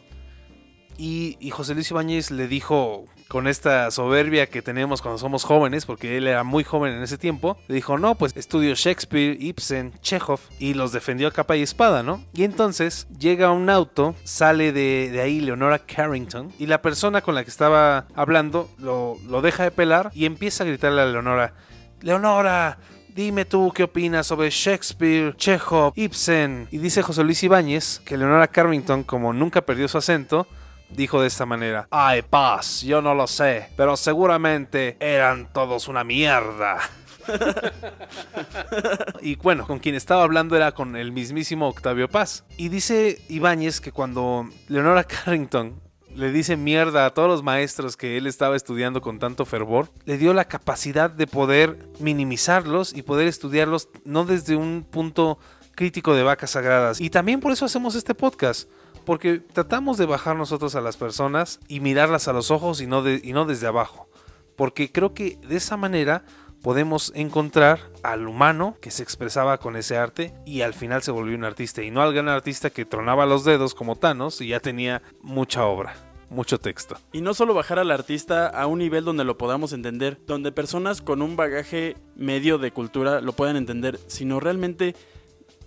Y, 0.98 1.36
y 1.40 1.50
José 1.50 1.74
Luis 1.74 1.90
Ibáñez 1.90 2.30
le 2.30 2.48
dijo, 2.48 3.04
con 3.28 3.48
esta 3.48 3.90
soberbia 3.90 4.48
que 4.48 4.62
tenemos 4.62 5.02
cuando 5.02 5.18
somos 5.18 5.44
jóvenes, 5.44 5.86
porque 5.86 6.16
él 6.16 6.26
era 6.26 6.44
muy 6.44 6.64
joven 6.64 6.92
en 6.92 7.02
ese 7.02 7.18
tiempo, 7.18 7.58
le 7.68 7.74
dijo, 7.74 7.98
no, 7.98 8.14
pues 8.14 8.36
estudio 8.36 8.74
Shakespeare, 8.74 9.36
Ibsen, 9.40 9.92
Chekhov, 10.00 10.40
y 10.58 10.74
los 10.74 10.92
defendió 10.92 11.28
a 11.28 11.32
capa 11.32 11.56
y 11.56 11.62
espada, 11.62 12.02
¿no? 12.02 12.22
Y 12.32 12.44
entonces 12.44 13.08
llega 13.18 13.50
un 13.50 13.68
auto, 13.68 14.14
sale 14.24 14.72
de, 14.72 15.10
de 15.10 15.20
ahí 15.20 15.40
Leonora 15.40 15.80
Carrington, 15.80 16.52
y 16.58 16.66
la 16.66 16.82
persona 16.82 17.20
con 17.20 17.34
la 17.34 17.44
que 17.44 17.50
estaba 17.50 18.06
hablando 18.14 18.70
lo, 18.78 19.16
lo 19.28 19.42
deja 19.42 19.64
de 19.64 19.70
pelar 19.70 20.10
y 20.14 20.26
empieza 20.26 20.64
a 20.64 20.66
gritarle 20.66 21.02
a 21.02 21.06
Leonora, 21.06 21.54
Leonora, 22.00 22.78
Dime 23.16 23.46
tú 23.46 23.72
qué 23.74 23.84
opinas 23.84 24.26
sobre 24.26 24.50
Shakespeare, 24.50 25.34
Chekhov, 25.34 25.94
Ibsen. 25.96 26.68
Y 26.70 26.76
dice 26.76 27.00
José 27.00 27.24
Luis 27.24 27.42
Ibáñez 27.42 28.02
que 28.04 28.18
Leonora 28.18 28.46
Carrington, 28.46 29.04
como 29.04 29.32
nunca 29.32 29.62
perdió 29.62 29.88
su 29.88 29.96
acento, 29.96 30.46
dijo 30.90 31.20
de 31.20 31.28
esta 31.28 31.46
manera: 31.46 31.88
Ay, 31.90 32.22
paz, 32.22 32.82
yo 32.82 33.02
no 33.02 33.14
lo 33.14 33.26
sé, 33.26 33.70
pero 33.76 33.96
seguramente 33.96 34.96
eran 35.00 35.52
todos 35.52 35.88
una 35.88 36.04
mierda. 36.04 36.78
y 39.20 39.36
bueno, 39.36 39.66
con 39.66 39.78
quien 39.78 39.94
estaba 39.94 40.22
hablando 40.22 40.56
era 40.56 40.72
con 40.72 40.96
el 40.96 41.12
mismísimo 41.12 41.68
Octavio 41.68 42.08
Paz. 42.08 42.44
Y 42.56 42.68
dice 42.68 43.20
Ibáñez 43.28 43.80
que 43.80 43.92
cuando 43.92 44.48
Leonora 44.68 45.04
Carrington 45.24 45.80
le 46.14 46.32
dice 46.32 46.56
mierda 46.56 47.04
a 47.04 47.10
todos 47.10 47.28
los 47.28 47.42
maestros 47.42 47.96
que 47.96 48.16
él 48.16 48.26
estaba 48.26 48.56
estudiando 48.56 49.02
con 49.02 49.18
tanto 49.18 49.44
fervor, 49.44 49.90
le 50.06 50.16
dio 50.16 50.32
la 50.32 50.46
capacidad 50.46 51.10
de 51.10 51.26
poder 51.26 51.78
minimizarlos 52.00 52.94
y 52.94 53.02
poder 53.02 53.28
estudiarlos 53.28 53.90
no 54.04 54.24
desde 54.24 54.56
un 54.56 54.86
punto 54.90 55.38
crítico 55.74 56.14
de 56.14 56.22
vacas 56.22 56.52
sagradas. 56.52 57.00
Y 57.00 57.10
también 57.10 57.40
por 57.40 57.52
eso 57.52 57.66
hacemos 57.66 57.94
este 57.94 58.14
podcast. 58.14 58.68
Porque 59.06 59.38
tratamos 59.38 59.96
de 59.96 60.04
bajar 60.04 60.36
nosotros 60.36 60.74
a 60.74 60.82
las 60.82 60.96
personas 60.96 61.60
y 61.68 61.80
mirarlas 61.80 62.28
a 62.28 62.34
los 62.34 62.50
ojos 62.50 62.82
y 62.82 62.86
no, 62.86 63.08
y 63.08 63.32
no 63.32 63.46
desde 63.46 63.68
abajo. 63.68 64.10
Porque 64.56 64.90
creo 64.90 65.14
que 65.14 65.38
de 65.48 65.56
esa 65.56 65.76
manera 65.76 66.24
podemos 66.60 67.12
encontrar 67.14 67.78
al 68.02 68.26
humano 68.26 68.76
que 68.80 68.90
se 68.90 69.04
expresaba 69.04 69.58
con 69.58 69.76
ese 69.76 69.96
arte 69.96 70.34
y 70.44 70.62
al 70.62 70.74
final 70.74 71.02
se 71.02 71.12
volvió 71.12 71.36
un 71.36 71.44
artista. 71.44 71.82
Y 71.82 71.92
no 71.92 72.02
al 72.02 72.12
gran 72.12 72.28
artista 72.28 72.70
que 72.70 72.84
tronaba 72.84 73.26
los 73.26 73.44
dedos 73.44 73.74
como 73.74 73.94
Thanos 73.94 74.40
y 74.40 74.48
ya 74.48 74.58
tenía 74.58 75.02
mucha 75.22 75.64
obra, 75.66 75.94
mucho 76.28 76.58
texto. 76.58 76.96
Y 77.12 77.20
no 77.20 77.32
solo 77.32 77.54
bajar 77.54 77.78
al 77.78 77.92
artista 77.92 78.48
a 78.48 78.66
un 78.66 78.80
nivel 78.80 79.04
donde 79.04 79.22
lo 79.22 79.38
podamos 79.38 79.72
entender, 79.72 80.18
donde 80.26 80.50
personas 80.50 81.00
con 81.00 81.22
un 81.22 81.36
bagaje 81.36 81.96
medio 82.16 82.58
de 82.58 82.72
cultura 82.72 83.20
lo 83.20 83.34
puedan 83.34 83.56
entender, 83.56 84.00
sino 84.08 84.40
realmente 84.40 84.96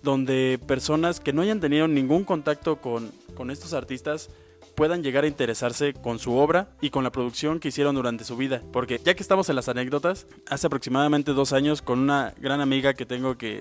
donde 0.02 0.58
personas 0.66 1.20
que 1.20 1.32
no 1.32 1.42
hayan 1.42 1.60
tenido 1.60 1.88
ningún 1.88 2.24
contacto 2.24 2.76
con, 2.76 3.10
con 3.34 3.50
estos 3.50 3.72
artistas 3.72 4.30
puedan 4.74 5.02
llegar 5.02 5.24
a 5.24 5.26
interesarse 5.26 5.92
con 5.92 6.18
su 6.18 6.36
obra 6.36 6.68
y 6.80 6.90
con 6.90 7.04
la 7.04 7.12
producción 7.12 7.60
que 7.60 7.68
hicieron 7.68 7.94
durante 7.94 8.24
su 8.24 8.36
vida. 8.36 8.62
Porque 8.72 9.00
ya 9.04 9.14
que 9.14 9.22
estamos 9.22 9.48
en 9.50 9.56
las 9.56 9.68
anécdotas, 9.68 10.26
hace 10.48 10.66
aproximadamente 10.66 11.32
dos 11.32 11.52
años 11.52 11.82
con 11.82 11.98
una 11.98 12.32
gran 12.40 12.60
amiga 12.60 12.94
que 12.94 13.04
tengo 13.04 13.36
que 13.36 13.60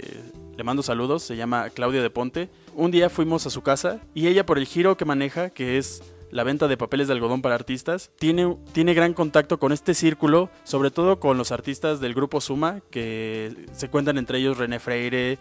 le 0.56 0.64
mando 0.64 0.84
saludos, 0.84 1.24
se 1.24 1.38
llama 1.38 1.70
Claudia 1.70 2.02
de 2.02 2.10
Ponte, 2.10 2.50
un 2.76 2.92
día 2.92 3.10
fuimos 3.10 3.46
a 3.46 3.50
su 3.50 3.62
casa 3.62 4.02
y 4.14 4.28
ella 4.28 4.46
por 4.46 4.58
el 4.58 4.66
giro 4.66 4.98
que 4.98 5.06
maneja, 5.06 5.50
que 5.50 5.78
es 5.78 6.04
la 6.32 6.44
venta 6.44 6.68
de 6.68 6.78
papeles 6.78 7.08
de 7.08 7.14
algodón 7.14 7.42
para 7.42 7.56
artistas, 7.56 8.12
tiene, 8.20 8.58
tiene 8.74 8.94
gran 8.94 9.14
contacto 9.14 9.58
con 9.58 9.72
este 9.72 9.94
círculo, 9.94 10.50
sobre 10.64 10.92
todo 10.92 11.20
con 11.20 11.38
los 11.38 11.52
artistas 11.52 12.00
del 12.00 12.14
grupo 12.14 12.42
Suma, 12.42 12.82
que 12.92 13.56
se 13.72 13.90
cuentan 13.90 14.18
entre 14.18 14.40
ellos 14.40 14.58
René 14.58 14.80
Freire, 14.80 15.38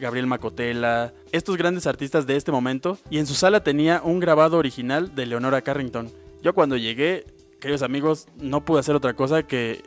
Gabriel 0.00 0.26
Macotela, 0.26 1.12
estos 1.32 1.56
grandes 1.56 1.86
artistas 1.86 2.26
de 2.26 2.36
este 2.36 2.52
momento, 2.52 2.98
y 3.10 3.18
en 3.18 3.26
su 3.26 3.34
sala 3.34 3.62
tenía 3.62 4.00
un 4.02 4.20
grabado 4.20 4.58
original 4.58 5.14
de 5.14 5.26
Leonora 5.26 5.62
Carrington. 5.62 6.10
Yo 6.42 6.54
cuando 6.54 6.76
llegué, 6.76 7.24
queridos 7.60 7.82
amigos, 7.82 8.26
no 8.36 8.64
pude 8.64 8.80
hacer 8.80 8.94
otra 8.94 9.14
cosa 9.14 9.44
que 9.44 9.82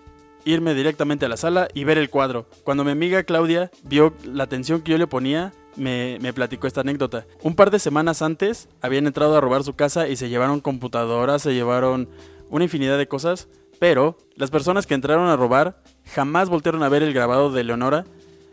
irme 0.45 0.73
directamente 0.73 1.25
a 1.25 1.29
la 1.29 1.37
sala 1.37 1.67
y 1.73 1.83
ver 1.83 1.97
el 1.97 2.09
cuadro. 2.09 2.47
Cuando 2.63 2.83
mi 2.83 2.91
amiga 2.91 3.23
Claudia 3.23 3.69
vio 3.83 4.13
la 4.23 4.43
atención 4.43 4.81
que 4.81 4.93
yo 4.93 4.97
le 4.97 5.07
ponía, 5.07 5.53
me, 5.75 6.17
me 6.21 6.33
platicó 6.33 6.67
esta 6.67 6.81
anécdota. 6.81 7.25
Un 7.43 7.55
par 7.55 7.69
de 7.69 7.79
semanas 7.79 8.21
antes 8.21 8.69
habían 8.81 9.07
entrado 9.07 9.35
a 9.35 9.41
robar 9.41 9.63
su 9.63 9.75
casa 9.75 10.07
y 10.07 10.15
se 10.15 10.29
llevaron 10.29 10.61
computadoras, 10.61 11.41
se 11.41 11.53
llevaron 11.53 12.09
una 12.49 12.63
infinidad 12.63 12.97
de 12.97 13.07
cosas, 13.07 13.49
pero 13.77 14.17
las 14.35 14.49
personas 14.49 14.87
que 14.87 14.93
entraron 14.93 15.27
a 15.27 15.35
robar 15.35 15.83
jamás 16.05 16.49
voltearon 16.49 16.81
a 16.81 16.89
ver 16.89 17.03
el 17.03 17.13
grabado 17.13 17.51
de 17.51 17.63
Leonora, 17.63 18.05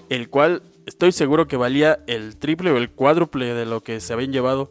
el 0.08 0.28
cual 0.28 0.62
estoy 0.86 1.12
seguro 1.12 1.46
que 1.46 1.56
valía 1.56 2.00
el 2.06 2.36
triple 2.36 2.70
o 2.70 2.76
el 2.76 2.90
cuádruple 2.90 3.54
de 3.54 3.66
lo 3.66 3.82
que 3.82 4.00
se 4.00 4.12
habían 4.12 4.32
llevado. 4.32 4.70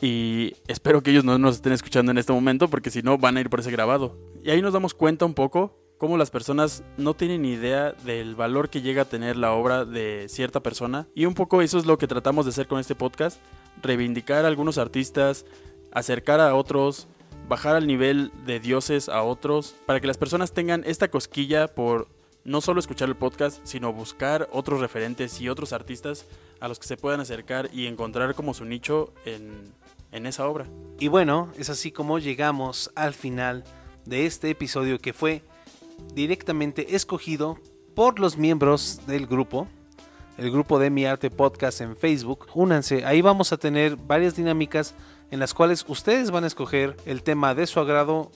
Y 0.00 0.54
espero 0.66 1.02
que 1.02 1.10
ellos 1.10 1.24
no 1.24 1.38
nos 1.38 1.56
estén 1.56 1.72
escuchando 1.72 2.10
en 2.10 2.18
este 2.18 2.32
momento 2.32 2.68
porque 2.68 2.90
si 2.90 3.02
no 3.02 3.18
van 3.18 3.36
a 3.36 3.40
ir 3.40 3.50
por 3.50 3.60
ese 3.60 3.70
grabado. 3.70 4.16
Y 4.42 4.50
ahí 4.50 4.62
nos 4.62 4.72
damos 4.72 4.94
cuenta 4.94 5.26
un 5.26 5.34
poco 5.34 5.76
cómo 5.98 6.16
las 6.16 6.30
personas 6.30 6.82
no 6.96 7.12
tienen 7.12 7.44
idea 7.44 7.92
del 8.04 8.34
valor 8.34 8.70
que 8.70 8.80
llega 8.80 9.02
a 9.02 9.08
tener 9.08 9.36
la 9.36 9.52
obra 9.52 9.84
de 9.84 10.26
cierta 10.28 10.60
persona. 10.60 11.06
Y 11.14 11.26
un 11.26 11.34
poco 11.34 11.60
eso 11.60 11.78
es 11.78 11.84
lo 11.84 11.98
que 11.98 12.06
tratamos 12.06 12.46
de 12.46 12.50
hacer 12.50 12.66
con 12.66 12.80
este 12.80 12.94
podcast. 12.94 13.38
Reivindicar 13.82 14.44
a 14.44 14.48
algunos 14.48 14.78
artistas, 14.78 15.44
acercar 15.92 16.40
a 16.40 16.54
otros, 16.54 17.06
bajar 17.48 17.76
al 17.76 17.86
nivel 17.86 18.32
de 18.46 18.60
dioses 18.60 19.10
a 19.10 19.22
otros, 19.22 19.74
para 19.84 20.00
que 20.00 20.06
las 20.06 20.16
personas 20.16 20.52
tengan 20.52 20.82
esta 20.86 21.08
cosquilla 21.08 21.68
por 21.68 22.08
no 22.44 22.60
solo 22.60 22.80
escuchar 22.80 23.08
el 23.08 23.16
podcast, 23.16 23.60
sino 23.64 23.92
buscar 23.92 24.48
otros 24.52 24.80
referentes 24.80 25.40
y 25.40 25.48
otros 25.48 25.72
artistas 25.72 26.26
a 26.60 26.68
los 26.68 26.78
que 26.78 26.86
se 26.86 26.96
puedan 26.96 27.20
acercar 27.20 27.70
y 27.72 27.86
encontrar 27.86 28.34
como 28.34 28.54
su 28.54 28.64
nicho 28.64 29.12
en, 29.24 29.72
en 30.12 30.26
esa 30.26 30.46
obra. 30.46 30.66
Y 30.98 31.08
bueno, 31.08 31.52
es 31.58 31.70
así 31.70 31.92
como 31.92 32.18
llegamos 32.18 32.90
al 32.94 33.14
final 33.14 33.64
de 34.04 34.26
este 34.26 34.50
episodio 34.50 34.98
que 34.98 35.12
fue 35.12 35.42
directamente 36.14 36.96
escogido 36.96 37.58
por 37.94 38.18
los 38.18 38.36
miembros 38.36 39.00
del 39.06 39.26
grupo, 39.26 39.68
el 40.38 40.50
grupo 40.50 40.78
de 40.78 40.90
Mi 40.90 41.04
Arte 41.04 41.30
Podcast 41.30 41.80
en 41.80 41.96
Facebook. 41.96 42.46
Únanse, 42.54 43.04
ahí 43.04 43.20
vamos 43.20 43.52
a 43.52 43.58
tener 43.58 43.96
varias 43.96 44.36
dinámicas 44.36 44.94
en 45.30 45.38
las 45.38 45.54
cuales 45.54 45.84
ustedes 45.86 46.30
van 46.30 46.44
a 46.44 46.46
escoger 46.46 46.96
el 47.04 47.22
tema 47.22 47.54
de 47.54 47.66
su 47.66 47.78
agrado, 47.78 48.30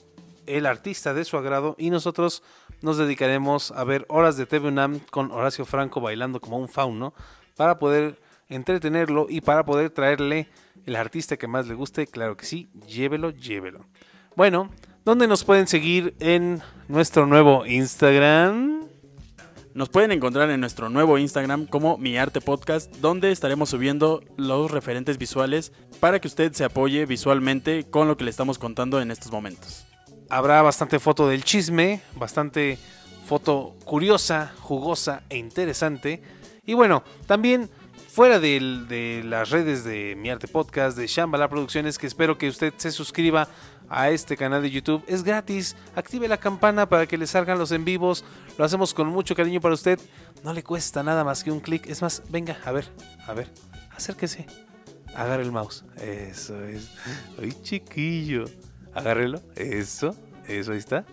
el 0.47 0.65
artista 0.65 1.13
de 1.13 1.25
su 1.25 1.37
agrado 1.37 1.75
y 1.77 1.89
nosotros 1.89 2.43
nos 2.81 2.97
dedicaremos 2.97 3.71
a 3.71 3.83
ver 3.83 4.05
horas 4.09 4.37
de 4.37 4.45
TV 4.45 4.67
UNAM 4.67 4.99
con 5.11 5.31
Horacio 5.31 5.65
Franco 5.65 6.01
bailando 6.01 6.39
como 6.39 6.57
un 6.57 6.69
fauno 6.69 7.13
para 7.55 7.79
poder 7.79 8.19
entretenerlo 8.49 9.27
y 9.29 9.41
para 9.41 9.65
poder 9.65 9.89
traerle 9.89 10.47
el 10.85 10.95
artista 10.95 11.37
que 11.37 11.47
más 11.47 11.67
le 11.67 11.73
guste. 11.73 12.07
Claro 12.07 12.37
que 12.37 12.45
sí, 12.45 12.69
llévelo, 12.87 13.31
llévelo. 13.31 13.85
Bueno, 14.35 14.69
¿dónde 15.03 15.27
nos 15.27 15.43
pueden 15.43 15.67
seguir 15.67 16.15
en 16.19 16.61
nuestro 16.87 17.25
nuevo 17.25 17.65
Instagram? 17.65 18.85
Nos 19.73 19.89
pueden 19.89 20.13
encontrar 20.13 20.49
en 20.51 20.61
nuestro 20.61 20.89
nuevo 20.89 21.17
Instagram 21.17 21.65
como 21.65 21.97
Mi 21.97 22.17
Arte 22.17 22.39
Podcast, 22.39 22.95
donde 22.97 23.31
estaremos 23.31 23.69
subiendo 23.69 24.23
los 24.37 24.71
referentes 24.71 25.17
visuales 25.17 25.73
para 25.99 26.21
que 26.21 26.29
usted 26.29 26.53
se 26.53 26.63
apoye 26.63 27.05
visualmente 27.05 27.83
con 27.89 28.07
lo 28.07 28.15
que 28.15 28.23
le 28.23 28.29
estamos 28.29 28.57
contando 28.57 29.01
en 29.01 29.11
estos 29.11 29.33
momentos. 29.33 29.85
Habrá 30.29 30.61
bastante 30.61 30.99
foto 30.99 31.27
del 31.27 31.43
chisme, 31.43 32.01
bastante 32.15 32.77
foto 33.25 33.75
curiosa, 33.85 34.53
jugosa 34.59 35.23
e 35.29 35.37
interesante. 35.37 36.21
Y 36.65 36.73
bueno, 36.73 37.03
también 37.27 37.69
fuera 38.15 38.39
de 38.39 39.21
las 39.25 39.49
redes 39.49 39.83
de 39.83 40.15
Mi 40.17 40.29
Arte 40.29 40.47
Podcast, 40.47 40.97
de 40.97 41.07
Shambhala 41.07 41.49
Producciones, 41.49 41.97
que 41.97 42.07
espero 42.07 42.37
que 42.37 42.47
usted 42.47 42.73
se 42.77 42.91
suscriba 42.91 43.47
a 43.89 44.09
este 44.09 44.37
canal 44.37 44.61
de 44.61 44.71
YouTube. 44.71 45.03
Es 45.07 45.23
gratis, 45.23 45.75
active 45.95 46.27
la 46.27 46.37
campana 46.37 46.87
para 46.87 47.05
que 47.05 47.17
le 47.17 47.27
salgan 47.27 47.59
los 47.59 47.71
en 47.71 47.85
vivos. 47.85 48.23
Lo 48.57 48.65
hacemos 48.65 48.93
con 48.93 49.07
mucho 49.07 49.35
cariño 49.35 49.61
para 49.61 49.73
usted. 49.73 49.99
No 50.43 50.53
le 50.53 50.63
cuesta 50.63 51.03
nada 51.03 51.23
más 51.23 51.43
que 51.43 51.51
un 51.51 51.59
clic. 51.59 51.87
Es 51.87 52.01
más, 52.01 52.23
venga, 52.29 52.57
a 52.65 52.71
ver, 52.71 52.89
a 53.27 53.33
ver, 53.33 53.51
acérquese. 53.91 54.47
Agarre 55.15 55.43
el 55.43 55.51
mouse. 55.51 55.85
Eso 55.97 56.63
es. 56.65 56.89
Ay, 57.41 57.53
chiquillo. 57.61 58.45
Agárrelo. 58.95 59.41
Eso. 59.55 60.15
Eso, 60.47 60.71
ahí 60.71 60.79
está. 60.79 61.05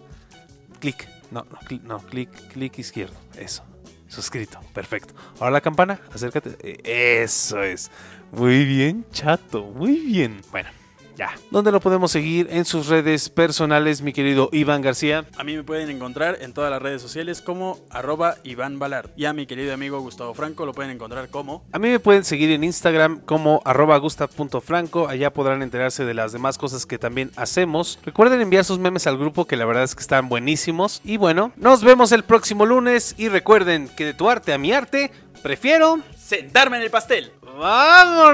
Clic. 0.81 1.09
No, 1.31 1.47
no, 1.51 1.59
clic, 1.66 1.83
no, 1.83 1.99
clic, 1.99 2.31
clic 2.49 2.79
izquierdo. 2.79 3.16
Eso. 3.37 3.64
Suscrito. 4.09 4.61
Perfecto. 4.75 5.14
Ahora 5.38 5.51
la 5.53 5.61
campana. 5.61 6.01
Acércate. 6.12 6.57
Eh, 6.61 7.23
Eso 7.23 7.62
es. 7.62 7.90
Muy 8.31 8.64
bien, 8.64 9.05
chato. 9.11 9.64
Muy 9.64 9.99
bien. 10.01 10.40
Bueno, 10.51 10.68
ya. 11.16 11.31
¿Dónde 11.51 11.72
lo 11.72 11.81
podemos 11.81 12.11
seguir? 12.11 12.48
En 12.51 12.64
sus 12.64 12.88
redes 12.88 13.29
personales, 13.29 14.03
mi 14.03 14.12
querido 14.12 14.48
Iván 14.53 14.83
García. 14.83 15.25
A 15.37 15.44
mí 15.44 15.57
me 15.57 15.62
pueden 15.62 15.90
encontrar 15.90 16.38
en 16.40 16.53
todas 16.53 16.70
las 16.70 16.81
redes 16.83 17.03
sociales 17.03 17.40
como 17.40 17.79
arroba 17.90 18.37
Iván 18.44 18.79
Balard. 18.79 19.11
Y 19.16 19.25
a 19.27 19.33
mi 19.33 19.46
querido 19.46 19.75
amigo 19.75 20.01
Gustavo 20.01 20.35
Franco 20.35 20.66
lo 20.66 20.72
pueden 20.72 20.90
encontrar 20.90 21.29
como... 21.29 21.64
A 21.72 21.79
mí 21.79 21.88
me 21.88 22.01
pueden 22.01 22.25
seguir 22.25 22.51
en 22.51 22.64
Instagram 22.64 23.20
como 23.20 23.62
arroba 23.64 23.96
gustav.franco. 23.98 25.09
Allá 25.09 25.33
podrán 25.33 25.62
enterarse 25.62 26.05
de 26.05 26.14
las 26.14 26.33
demás 26.33 26.59
cosas 26.59 26.87
que 26.87 26.98
también 26.98 27.31
hacemos. 27.37 27.98
Recuerden 28.05 28.40
enviar 28.40 28.64
sus 28.64 28.79
memes 28.79 29.07
al 29.07 29.18
grupo 29.18 29.46
que 29.46 29.57
la 29.57 29.64
verdad 29.64 29.85
es 29.85 29.94
que 29.94 30.03
están 30.03 30.29
buenísimos. 30.29 31.01
Y 31.05 31.16
bueno, 31.16 31.53
nos 31.57 31.85
vemos 31.85 32.12
el 32.12 32.25
próximo 32.25 32.66
lunes. 32.66 33.14
Y 33.18 33.29
recuerden 33.29 33.88
que 33.88 34.05
de 34.07 34.14
tu 34.14 34.29
arte 34.29 34.53
a 34.53 34.59
mi 34.59 34.72
arte, 34.72 35.11
prefiero... 35.42 36.01
¡Sentarme 36.16 36.79
en 36.79 36.85
el 36.85 36.90
pastel! 36.90 37.33
¡Vámonos! 37.59 38.33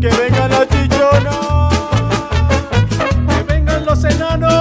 ¡Que 0.00 0.08
vengan 0.08 0.50
los 0.50 0.68
chichonos! 0.68 1.74
¡Que 3.28 3.42
vengan 3.48 3.84
los 3.86 4.04
enanos! 4.04 4.52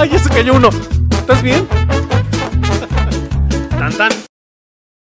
¡Ay, 0.00 0.10
ya 0.10 0.18
se 0.18 0.28
cayó 0.28 0.54
uno! 0.54 0.70
¿Estás 1.10 1.40
bien? 1.42 1.66
tan 3.78 3.92
tan. 3.96 4.37